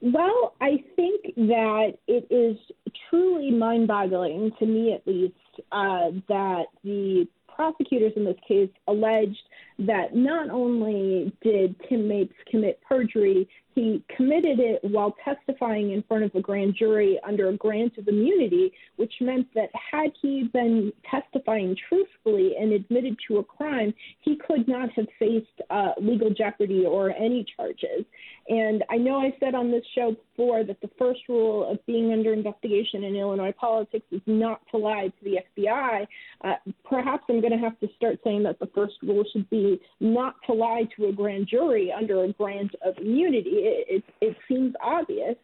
[0.00, 2.56] Well, I think that it is
[3.08, 5.34] truly mind boggling, to me at least,
[5.72, 9.38] uh, that the prosecutors in this case alleged
[9.78, 16.24] that not only did Tim Mapes commit perjury, he committed it while testifying in front
[16.24, 20.90] of a grand jury under a grant of immunity, which meant that had he been
[21.08, 26.86] testifying truthfully and admitted to a crime, he could not have faced uh, legal jeopardy
[26.86, 28.06] or any charges.
[28.48, 32.12] And I know I said on this show before that the first rule of being
[32.12, 36.06] under investigation in Illinois politics is not to lie to the FBI.
[36.44, 36.52] Uh,
[36.88, 40.36] perhaps I'm going to have to start saying that the first rule should be not
[40.46, 43.65] to lie to a grand jury under a grant of immunity.
[43.68, 45.36] It, it, seems obvious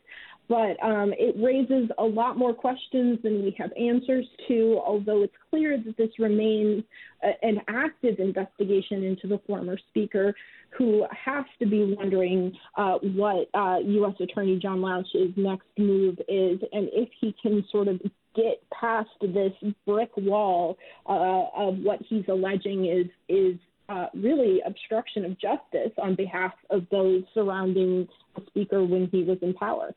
[0.49, 5.33] but um, it raises a lot more questions than we have answers to, although it's
[5.49, 6.85] clear that this remains
[7.23, 10.35] a, an active investigation into the former speaker
[10.77, 14.15] who has to be wondering uh, what uh, U.S.
[14.21, 18.01] Attorney John Lausch's next move is and if he can sort of
[18.35, 19.53] get past this
[19.87, 26.14] brick wall uh, of what he's alleging is is uh, really obstruction of justice on
[26.14, 29.95] behalf of those surrounding the speaker when he was in power.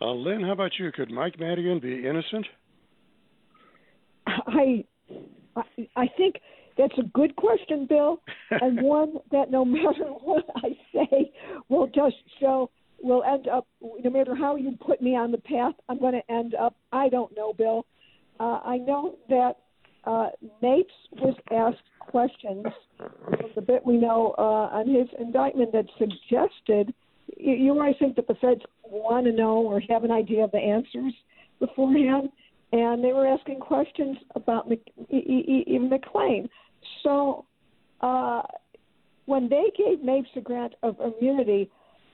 [0.00, 0.90] Uh, Lynn, how about you?
[0.92, 2.46] Could Mike Madigan be innocent?
[4.26, 4.84] I,
[5.96, 6.36] I think
[6.76, 11.32] that's a good question, Bill, and one that no matter what I say
[11.68, 12.70] will just show
[13.02, 13.66] will end up.
[13.80, 16.74] No matter how you put me on the path, I'm going to end up.
[16.92, 17.86] I don't know, Bill.
[18.40, 19.58] Uh, I know that
[20.06, 20.28] uh,
[20.62, 22.66] Mapes was asked questions
[22.98, 26.94] from the bit we know uh, on his indictment that suggested
[27.36, 30.50] you, you always think that the feds want to know or have an idea of
[30.50, 31.12] the answers
[31.58, 32.28] beforehand,
[32.72, 34.70] and they were asking questions about
[35.10, 36.48] even McClain.
[37.02, 37.44] So
[38.00, 38.42] uh,
[39.26, 41.70] when they gave Mapes a grant of immunity,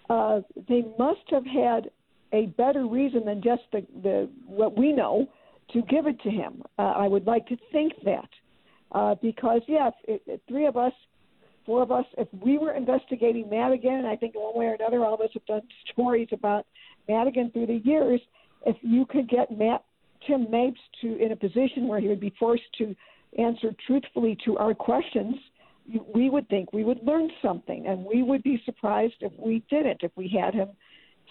[0.08, 1.90] uh, they must have had
[2.32, 5.26] a better reason than just the, the what we know
[5.72, 6.62] to give it to him.
[6.78, 8.28] Uh, I would like to think that
[8.92, 10.92] uh, because yes, it, it, three of us
[11.66, 15.04] four of us, if we were investigating Madigan, and I think one way or another,
[15.04, 16.66] all of us have done stories about
[17.08, 18.20] Madigan through the years.
[18.66, 19.84] If you could get Matt,
[20.26, 22.94] Tim Mapes to in a position where he would be forced to
[23.38, 25.36] answer truthfully to our questions,
[26.14, 30.00] we would think we would learn something, and we would be surprised if we didn't,
[30.02, 30.68] if we had him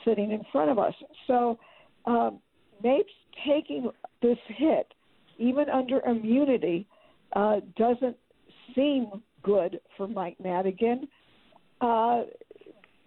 [0.05, 0.93] sitting in front of us.
[1.27, 1.59] So,
[2.05, 2.39] um,
[2.83, 3.11] Mapes
[3.47, 3.89] taking
[4.21, 4.93] this hit,
[5.37, 6.87] even under immunity,
[7.33, 8.17] uh, doesn't
[8.75, 11.07] seem good for Mike Madigan.
[11.81, 12.23] Uh,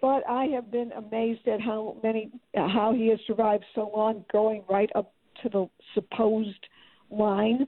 [0.00, 4.64] but I have been amazed at how many how he has survived so long, going
[4.68, 6.66] right up to the supposed
[7.10, 7.66] line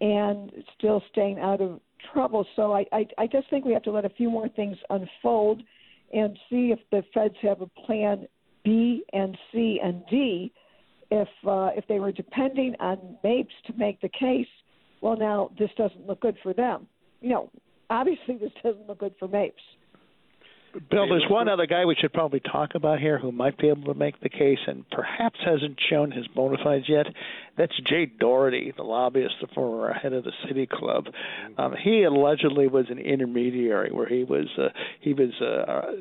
[0.00, 1.80] and still staying out of
[2.12, 2.46] trouble.
[2.56, 5.62] So I, I, I just think we have to let a few more things unfold
[6.12, 8.26] and see if the feds have a plan
[8.64, 10.52] B and C and D.
[11.10, 14.48] If uh, if they were depending on Mapes to make the case,
[15.00, 16.86] well, now this doesn't look good for them.
[17.20, 17.50] You know,
[17.90, 19.62] obviously this doesn't look good for Mapes.
[20.90, 23.92] Bill, there's one other guy we should probably talk about here who might be able
[23.92, 27.06] to make the case and perhaps hasn't shown his bona fides yet.
[27.56, 31.06] That's Jay Doherty, the lobbyist, the former head of the City Club.
[31.56, 34.68] Um, he allegedly was an intermediary where he was uh,
[35.00, 35.92] he was uh,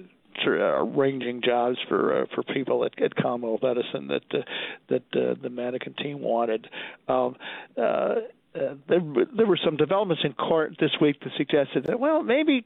[0.45, 4.43] arranging jobs for uh, for people at, at Commonwealth Edison that uh,
[4.89, 6.67] that uh, the Madigan team wanted.
[7.07, 7.35] Um,
[7.77, 9.01] uh, uh, there,
[9.35, 12.65] there were some developments in court this week that suggested that well maybe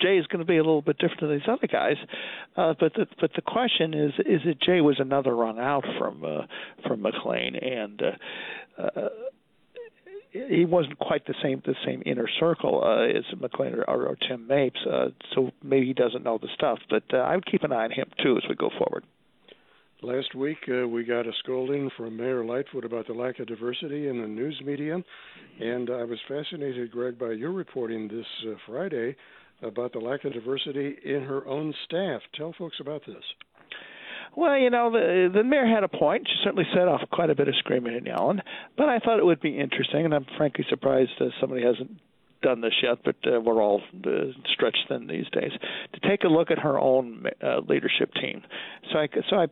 [0.00, 1.96] Jay is going to be a little bit different than these other guys,
[2.56, 6.24] uh, but the but the question is is that Jay was another rung out from
[6.24, 6.42] uh,
[6.86, 8.02] from McClain and.
[8.02, 8.10] Uh,
[8.80, 9.08] uh,
[10.32, 14.46] he wasn't quite the same the same inner circle uh, as McClain or, or, Tim
[14.46, 16.78] Mapes, uh, so maybe he doesn't know the stuff.
[16.88, 19.04] But uh, I would keep an eye on him too as we go forward.
[20.02, 24.08] Last week, uh, we got a scolding from Mayor Lightfoot about the lack of diversity
[24.08, 25.02] in the news media,
[25.60, 29.14] and I was fascinated, Greg, by your reporting this uh, Friday
[29.62, 32.22] about the lack of diversity in her own staff.
[32.34, 33.22] Tell folks about this.
[34.36, 36.26] Well, you know, the the mayor had a point.
[36.28, 38.40] She certainly set off quite a bit of screaming and yelling,
[38.76, 41.98] but I thought it would be interesting, and I'm frankly surprised that somebody hasn't
[42.42, 44.10] done this yet, but uh, we're all uh,
[44.52, 45.52] stretched thin these days.
[45.94, 48.42] To take a look at her own uh, leadership team,
[48.92, 49.46] so I so I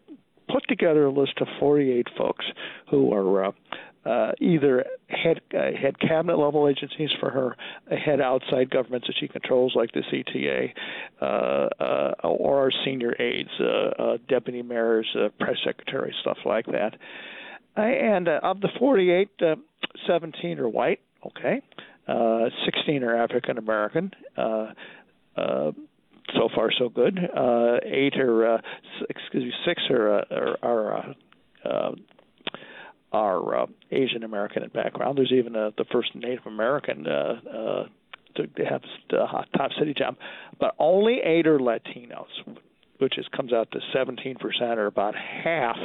[0.48, 2.46] put together a list of 48 folks
[2.90, 3.52] who are uh,
[4.08, 7.56] uh, either head uh, head cabinet level agencies for her,
[7.96, 10.72] head outside governments that she controls, like the CTA,
[11.20, 13.64] uh, uh, or our senior aides, uh,
[14.02, 15.06] uh, deputy mayors,
[15.38, 16.94] press secretaries, stuff like that.
[17.76, 19.54] And of the 48, uh,
[20.06, 21.00] 17 are white.
[21.26, 21.60] Okay,
[22.06, 24.12] uh, 16 are African American.
[26.34, 27.18] So far so good.
[27.18, 28.60] Uh, eight are, uh,
[29.08, 31.14] excuse me, six are are, are
[31.64, 31.92] uh,
[33.12, 35.18] are uh, Asian American in background.
[35.18, 37.84] There's even uh, the first Native American uh, uh,
[38.36, 40.16] to have the top city job,
[40.60, 42.26] but only eight are Latinos,
[42.98, 44.36] which is comes out to 17%
[44.76, 45.76] or about half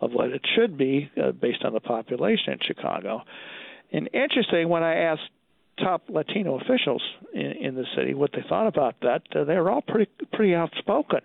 [0.00, 3.22] of what it should be uh, based on the population in Chicago.
[3.92, 5.30] And interesting, when I asked
[5.78, 7.02] top Latino officials
[7.32, 10.54] in, in the city what they thought about that, uh, they were all pretty pretty
[10.54, 11.20] outspoken.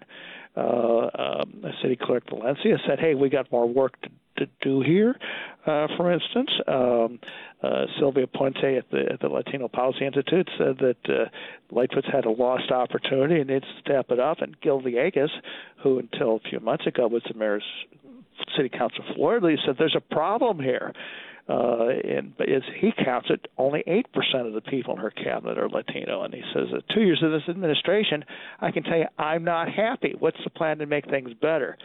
[0.55, 5.15] Uh, um, City Clerk Valencia said, "Hey, we got more work to to do here.
[5.65, 7.19] Uh, for instance, um,
[7.61, 11.25] uh, Sylvia Puente at the, at the Latino Policy Institute said that uh,
[11.71, 14.41] Lightfoot's had a lost opportunity and needs to step it up.
[14.41, 15.29] And Gil Villegas,
[15.81, 17.63] who until a few months ago was the mayor's
[18.57, 20.93] city council floor leader, said there's a problem here.
[21.49, 25.11] Uh, and but as he counts it, only eight percent of the people in her
[25.11, 28.23] cabinet are Latino, and he says, uh, two years of this administration,
[28.61, 30.15] I can tell you, I'm not happy.
[30.17, 31.77] What's the plan to make things better?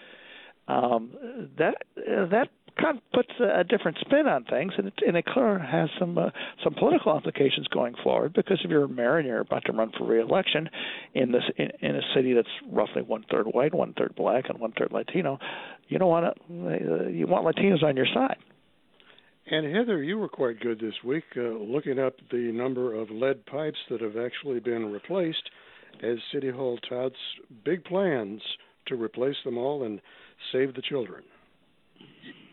[0.69, 1.11] um,
[1.59, 2.49] that uh, that
[2.79, 6.17] kind of puts a, different spin on things, and it, and it clearly has some
[6.17, 6.31] uh,
[6.63, 8.35] some political implications going forward.
[8.35, 10.69] Because if you're a mayor and you're about to run for re-election
[11.15, 14.61] in this in, in a city that's roughly one third white, one third black, and
[14.61, 15.39] one third Latino,
[15.89, 18.37] you don't want to uh, you want Latinos on your side.
[19.51, 23.47] And Heather, you were quite good this week, uh, looking up the number of lead
[23.47, 25.43] pipes that have actually been replaced,
[26.03, 27.17] as City Hall touts
[27.65, 28.43] big plans
[28.89, 30.03] to replace them all and
[30.53, 31.23] save the children.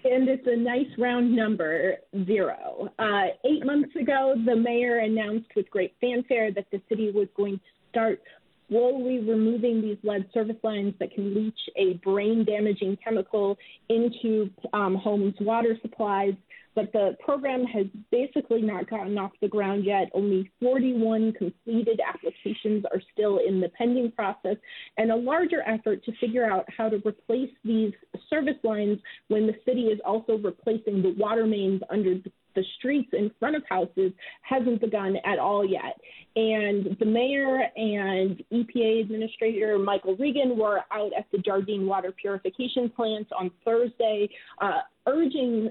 [0.05, 2.89] And it's a nice round number, zero.
[2.97, 7.57] Uh, eight months ago, the mayor announced with great fanfare that the city was going
[7.57, 8.21] to start
[8.69, 13.57] slowly removing these lead service lines that can leach a brain damaging chemical
[13.89, 16.33] into um, homes' water supplies
[16.75, 20.09] but the program has basically not gotten off the ground yet.
[20.13, 24.57] Only 41 completed applications are still in the pending process,
[24.97, 27.93] and a larger effort to figure out how to replace these
[28.29, 28.99] service lines
[29.29, 32.15] when the city is also replacing the water mains under
[32.55, 34.11] the streets in front of houses
[34.41, 35.99] hasn't begun at all yet.
[36.35, 42.89] And the mayor and EPA Administrator Michael Regan were out at the Jardine Water Purification
[42.89, 44.29] Plant on Thursday,
[44.61, 45.69] uh, urging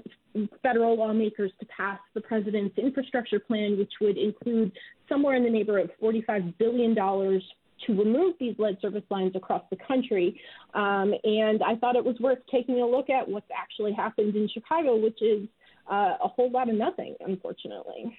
[0.61, 4.71] federal lawmakers to pass the president's infrastructure plan, which would include
[5.07, 9.77] somewhere in the neighborhood of $45 billion to remove these lead service lines across the
[9.87, 10.39] country.
[10.73, 14.47] Um, and I thought it was worth taking a look at what's actually happened in
[14.53, 15.47] Chicago, which is
[15.91, 18.17] uh, a whole lot of nothing, unfortunately.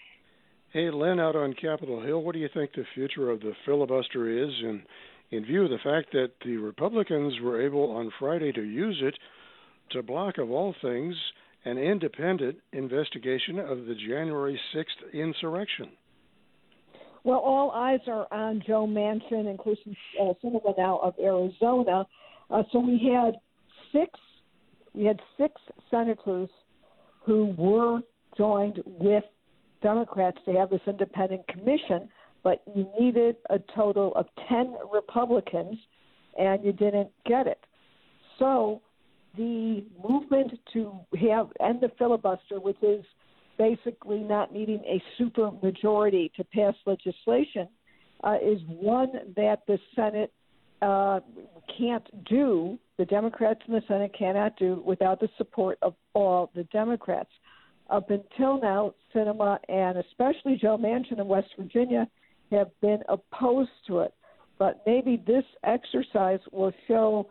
[0.72, 4.28] Hey, Len, out on Capitol Hill, what do you think the future of the filibuster
[4.28, 4.82] is in,
[5.30, 9.14] in view of the fact that the Republicans were able on Friday to use it
[9.92, 11.14] to block, of all things,
[11.66, 15.88] an independent investigation of the January 6th insurrection?
[17.24, 22.06] Well, all eyes are on Joe Manchin Kyrsten uh, Sinema now of Arizona.
[22.48, 23.34] Uh, so we had
[23.92, 24.12] six,
[24.94, 25.60] we had six
[25.90, 26.48] senators
[27.24, 27.98] who were
[28.38, 29.24] joined with
[29.82, 32.08] Democrats to have this independent commission,
[32.44, 35.76] but you needed a total of 10 Republicans
[36.38, 37.58] and you didn't get it.
[38.38, 38.82] So
[39.36, 40.92] the movement to
[41.30, 43.04] have end the filibuster, which is
[43.58, 47.68] basically not needing a super majority to pass legislation,
[48.24, 50.32] uh, is one that the Senate
[50.82, 51.20] uh,
[51.78, 56.64] can't do, the Democrats in the Senate cannot do without the support of all the
[56.64, 57.30] Democrats.
[57.88, 62.08] Up until now, Sinema and especially Joe Manchin in West Virginia
[62.50, 64.14] have been opposed to it.
[64.58, 67.28] But maybe this exercise will show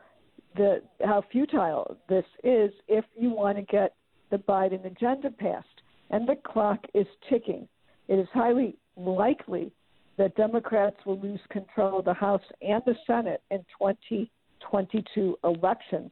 [0.55, 3.95] the, how futile this is if you want to get
[4.31, 5.67] the Biden agenda passed.
[6.09, 7.67] And the clock is ticking.
[8.07, 9.71] It is highly likely
[10.17, 16.11] that Democrats will lose control of the House and the Senate in 2022 elections.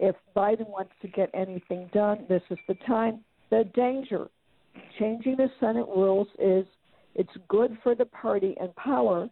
[0.00, 3.20] If Biden wants to get anything done, this is the time.
[3.50, 4.28] The danger
[4.98, 6.66] changing the Senate rules is
[7.14, 9.28] it's good for the party in power,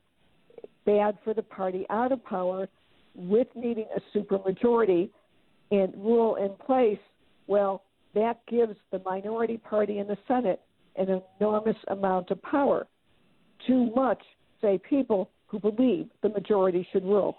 [0.86, 2.68] bad for the party out of power,
[3.14, 5.10] with needing a supermajority
[5.70, 6.98] and rule in place.
[7.46, 7.82] Well,
[8.14, 10.60] that gives the minority party in the Senate
[10.96, 12.86] an enormous amount of power
[13.66, 14.22] too much,
[14.60, 17.36] say, people who believe the majority should rule.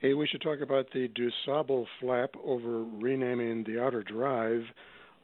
[0.00, 4.62] Hey, we should talk about the DuSable flap over renaming the Outer Drive.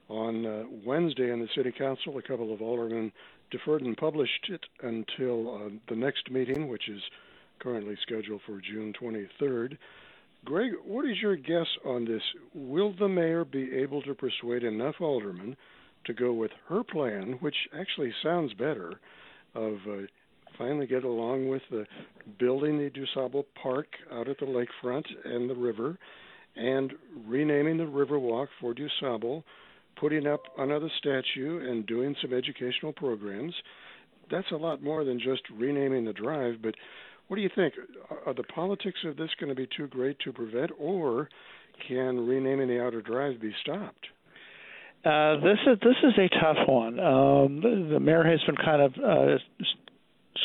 [0.09, 3.11] On uh, Wednesday in the City Council, a couple of aldermen
[3.51, 7.01] deferred and published it until uh, the next meeting, which is
[7.61, 9.77] currently scheduled for June 23rd.
[10.45, 12.23] Greg, what is your guess on this?
[12.55, 15.57] Will the mayor be able to persuade enough aldermen
[16.05, 19.01] to go with her plan, which actually sounds better,
[19.55, 20.03] of uh,
[20.57, 21.85] finally get along with the
[22.39, 25.99] building the DuSable Park out at the lakefront and the river,
[26.55, 26.93] and
[27.27, 29.43] renaming the Riverwalk for DuSable,
[29.97, 33.55] putting up another statue and doing some educational programs.
[34.31, 36.57] that's a lot more than just renaming the drive.
[36.63, 36.75] But
[37.29, 37.75] what do you think?
[38.27, 41.29] Are the politics of this going to be too great to prevent, or
[41.89, 44.07] can renaming the outer drive be stopped?
[45.05, 46.99] Uh, this is this is a tough one.
[46.99, 49.39] Um, the, mayor has been kind of uh,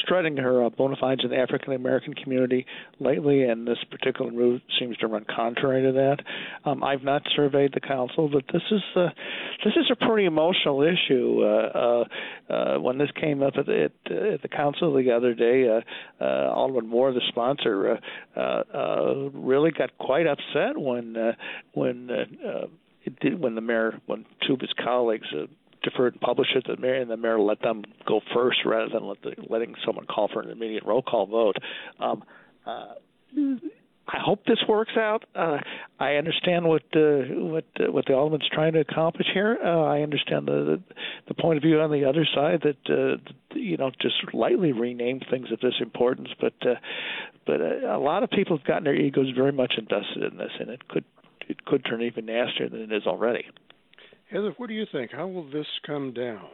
[0.03, 2.65] strutting her uh, bona fides in the African American community
[2.99, 6.17] lately, and this particular move seems to run contrary to that.
[6.69, 9.09] Um, I've not surveyed the council, but this is uh,
[9.63, 11.43] this is a pretty emotional issue.
[11.43, 12.03] Uh,
[12.49, 16.23] uh, uh, when this came up at, at, at the council the other day, uh,
[16.23, 17.99] uh, Alderman Moore, the sponsor,
[18.35, 21.33] uh, uh, uh, really got quite upset when uh,
[21.73, 22.09] when.
[22.09, 22.67] Uh, uh,
[23.03, 25.47] it did when the mayor, when two of his colleagues uh,
[25.83, 29.07] deferred and published it the mayor, and the mayor let them go first rather than
[29.07, 31.55] let the, letting someone call for an immediate roll call vote.
[31.99, 32.23] Um,
[32.65, 32.93] uh,
[34.07, 35.23] I hope this works out.
[35.35, 35.59] Uh,
[35.99, 39.57] I understand what uh, what uh, what the alderman's trying to accomplish here.
[39.63, 40.95] Uh, I understand the, the
[41.29, 45.21] the point of view on the other side that uh, you know just lightly rename
[45.29, 46.75] things of this importance, but uh,
[47.45, 50.51] but uh, a lot of people have gotten their egos very much invested in this,
[50.59, 51.05] and it could
[51.47, 53.45] it could turn even nastier than it is already.
[54.31, 55.11] Heather, what do you think?
[55.11, 56.47] How will this come down?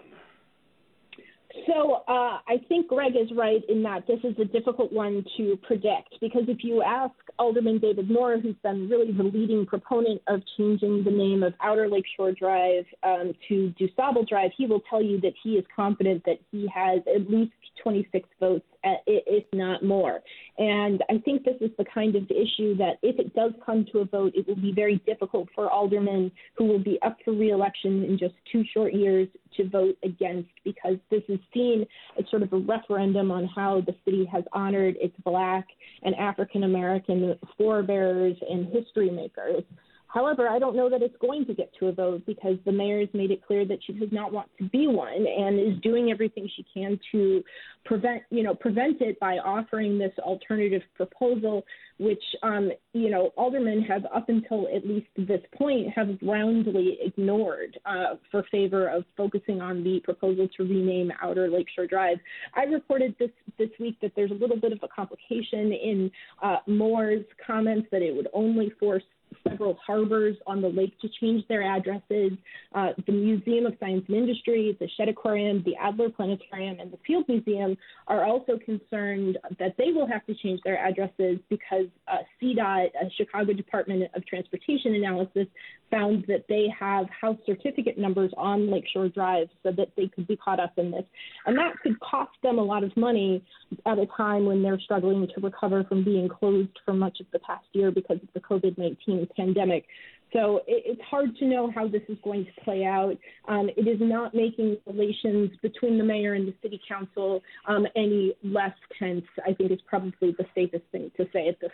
[1.65, 5.57] So uh, I think Greg is right in that this is a difficult one to
[5.63, 10.41] predict because if you ask Alderman David Moore, who's been really the leading proponent of
[10.57, 15.19] changing the name of Outer Lakeshore Drive um, to DuSable Drive, he will tell you
[15.21, 20.21] that he is confident that he has at least 26 votes, Uh, if not more.
[20.57, 23.99] And I think this is the kind of issue that if it does come to
[23.99, 28.03] a vote, it will be very difficult for aldermen who will be up for reelection
[28.03, 29.27] in just two short years
[29.57, 31.85] to vote against because this is seen
[32.17, 35.67] as sort of a referendum on how the city has honored its black
[36.03, 39.63] and African American forebears and history makers.
[40.08, 42.99] However, I don't know that it's going to get to a vote because the mayor
[43.01, 46.12] has made it clear that she does not want to be one and is doing
[46.12, 47.43] everything she can to
[47.84, 51.66] prevent, you know, prevent it by offering this alternative proposal,
[51.99, 57.78] which, um, you know, aldermen have up until at least this point have roundly ignored
[57.86, 62.18] uh, for favor of focusing on the proposal to rename Outer Lakeshore Drive.
[62.55, 66.58] I reported this this week that there's a little bit of a complication in uh,
[66.68, 69.03] Moore's comments that it would only force
[69.50, 72.32] several harbors on the lake to change their addresses.
[72.74, 76.98] Uh, the Museum of Science and Industry, the Shedd Aquarium, the Adler Planetarium, and the
[77.06, 77.78] Field Museum
[78.08, 83.10] are also concerned that they will have to change their addresses because uh, CDOT, a
[83.18, 85.48] Chicago Department of Transportation analysis,
[85.89, 90.35] found that they have house certificate numbers on Lakeshore Drive so that they could be
[90.35, 91.03] caught up in this.
[91.45, 93.43] And that could cost them a lot of money
[93.85, 97.39] at a time when they're struggling to recover from being closed for much of the
[97.39, 99.85] past year because of the COVID 19 pandemic.
[100.33, 103.15] So it, it's hard to know how this is going to play out.
[103.47, 108.35] Um, it is not making relations between the mayor and the city council um, any
[108.43, 111.71] less tense, I think is probably the safest thing to say at this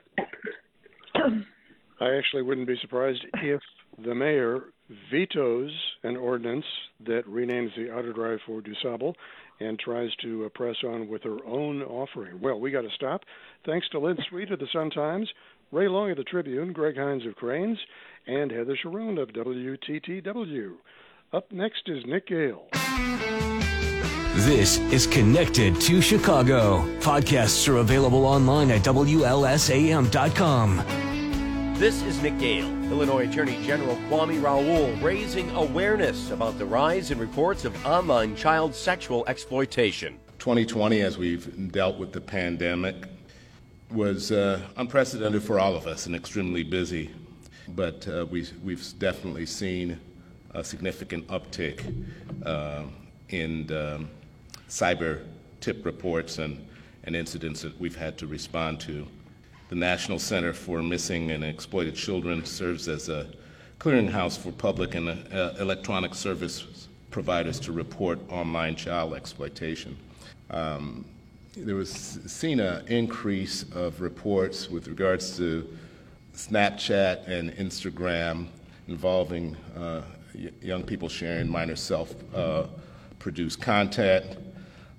[1.15, 1.43] point.
[2.03, 3.61] I actually wouldn't be surprised if
[4.03, 4.63] the mayor
[5.09, 5.71] vetoes
[6.03, 6.65] an ordinance
[7.05, 9.13] that renames the outer drive for DuSable
[9.61, 12.41] and tries to press on with her own offering.
[12.41, 13.21] Well, we got to stop.
[13.65, 15.29] Thanks to Lynn Sweet of the Sun Times,
[15.71, 17.79] Ray Long of the Tribune, Greg Hinz of Crain's,
[18.27, 20.73] and Heather Cherone of WTTW.
[21.31, 22.67] Up next is Nick Gale.
[24.35, 26.79] This is Connected to Chicago.
[26.99, 29.53] Podcasts are available online at WLSAM.com.
[31.83, 32.69] This is Nick Gale.
[32.89, 38.73] Illinois Attorney General Kwame Raoul raising awareness about the rise in reports of online child
[38.73, 40.17] sexual exploitation.
[40.39, 42.95] 2020, as we've dealt with the pandemic,
[43.91, 47.11] was uh, unprecedented for all of us and extremely busy.
[47.75, 49.99] But uh, we, we've definitely seen
[50.51, 51.83] a significant uptick
[52.45, 52.83] uh,
[53.27, 54.09] in um,
[54.69, 55.25] cyber
[55.59, 56.65] tip reports and,
[57.03, 59.05] and incidents that we've had to respond to.
[59.73, 63.25] The National Center for Missing and Exploited Children serves as a
[63.79, 69.97] clearinghouse for public and uh, electronic service providers to report online child exploitation.
[70.51, 71.05] Um,
[71.57, 75.67] there was seen an increase of reports with regards to
[76.35, 78.49] Snapchat and Instagram
[78.87, 80.03] involving uh,
[80.61, 82.67] young people sharing minor self uh,
[83.17, 84.37] produced content.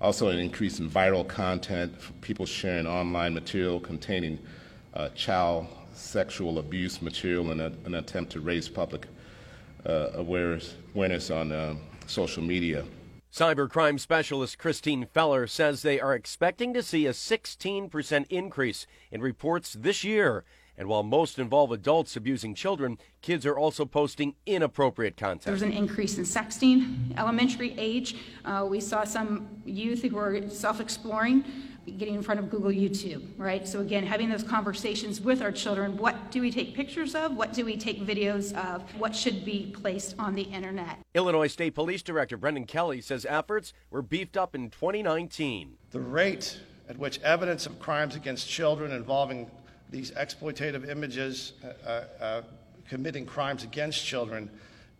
[0.01, 4.37] Also, an increase in viral content, people sharing online material containing
[4.95, 9.07] uh, child sexual abuse material in a, an attempt to raise public
[9.85, 11.75] uh, awareness, awareness on uh,
[12.07, 12.83] social media.
[13.31, 19.73] Cybercrime specialist Christine Feller says they are expecting to see a 16% increase in reports
[19.73, 20.45] this year
[20.77, 25.45] And while most involve adults abusing children, kids are also posting inappropriate content.
[25.45, 28.17] There's an increase in sexting, elementary age.
[28.43, 31.45] Uh, we saw some youth who are self exploring
[31.97, 33.67] getting in front of Google YouTube, right?
[33.67, 37.35] So again, having those conversations with our children, what do we take pictures of?
[37.35, 38.81] What do we take videos of?
[38.99, 40.97] What should be placed on the internet?
[41.13, 45.77] Illinois State Police Director Brendan Kelly says efforts were beefed up in 2019.
[45.91, 46.59] The rate
[46.89, 49.49] at which evidence of crimes against children involving
[49.89, 52.41] these exploitative images uh, uh, uh,
[52.89, 54.49] committing crimes against children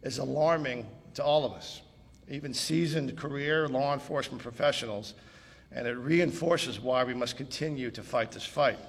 [0.04, 1.82] is alarming to all of us,
[2.30, 5.14] even seasoned career law enforcement professionals,
[5.72, 8.80] and it reinforces why we must continue to fight this fight.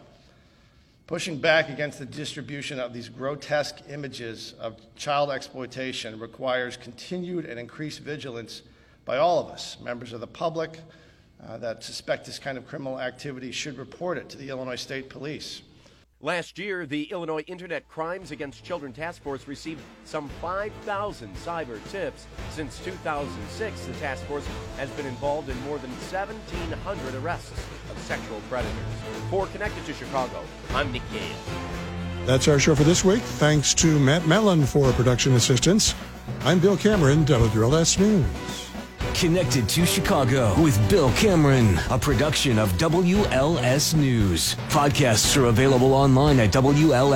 [1.06, 7.60] Pushing back against the distribution of these grotesque images of child exploitation requires continued and
[7.60, 8.62] increased vigilance
[9.04, 10.80] by all of us, members of the public
[11.46, 15.08] uh, that suspect this kind of criminal activity should report it to the Illinois State
[15.08, 15.62] Police.
[16.22, 22.26] Last year, the Illinois Internet Crimes Against Children Task Force received some 5,000 cyber tips.
[22.52, 24.46] Since 2006, the task force
[24.78, 27.52] has been involved in more than 1,700 arrests
[27.90, 28.72] of sexual predators.
[29.28, 31.36] For Connected to Chicago, I'm Nick Gale.
[32.24, 33.20] That's our show for this week.
[33.20, 35.94] Thanks to Matt Mellon for production assistance.
[36.44, 38.65] I'm Bill Cameron, WLS News.
[39.18, 44.56] Connected to Chicago with Bill Cameron, a production of WLS News.
[44.68, 47.06] Podcasts are available online at WLSAM.com.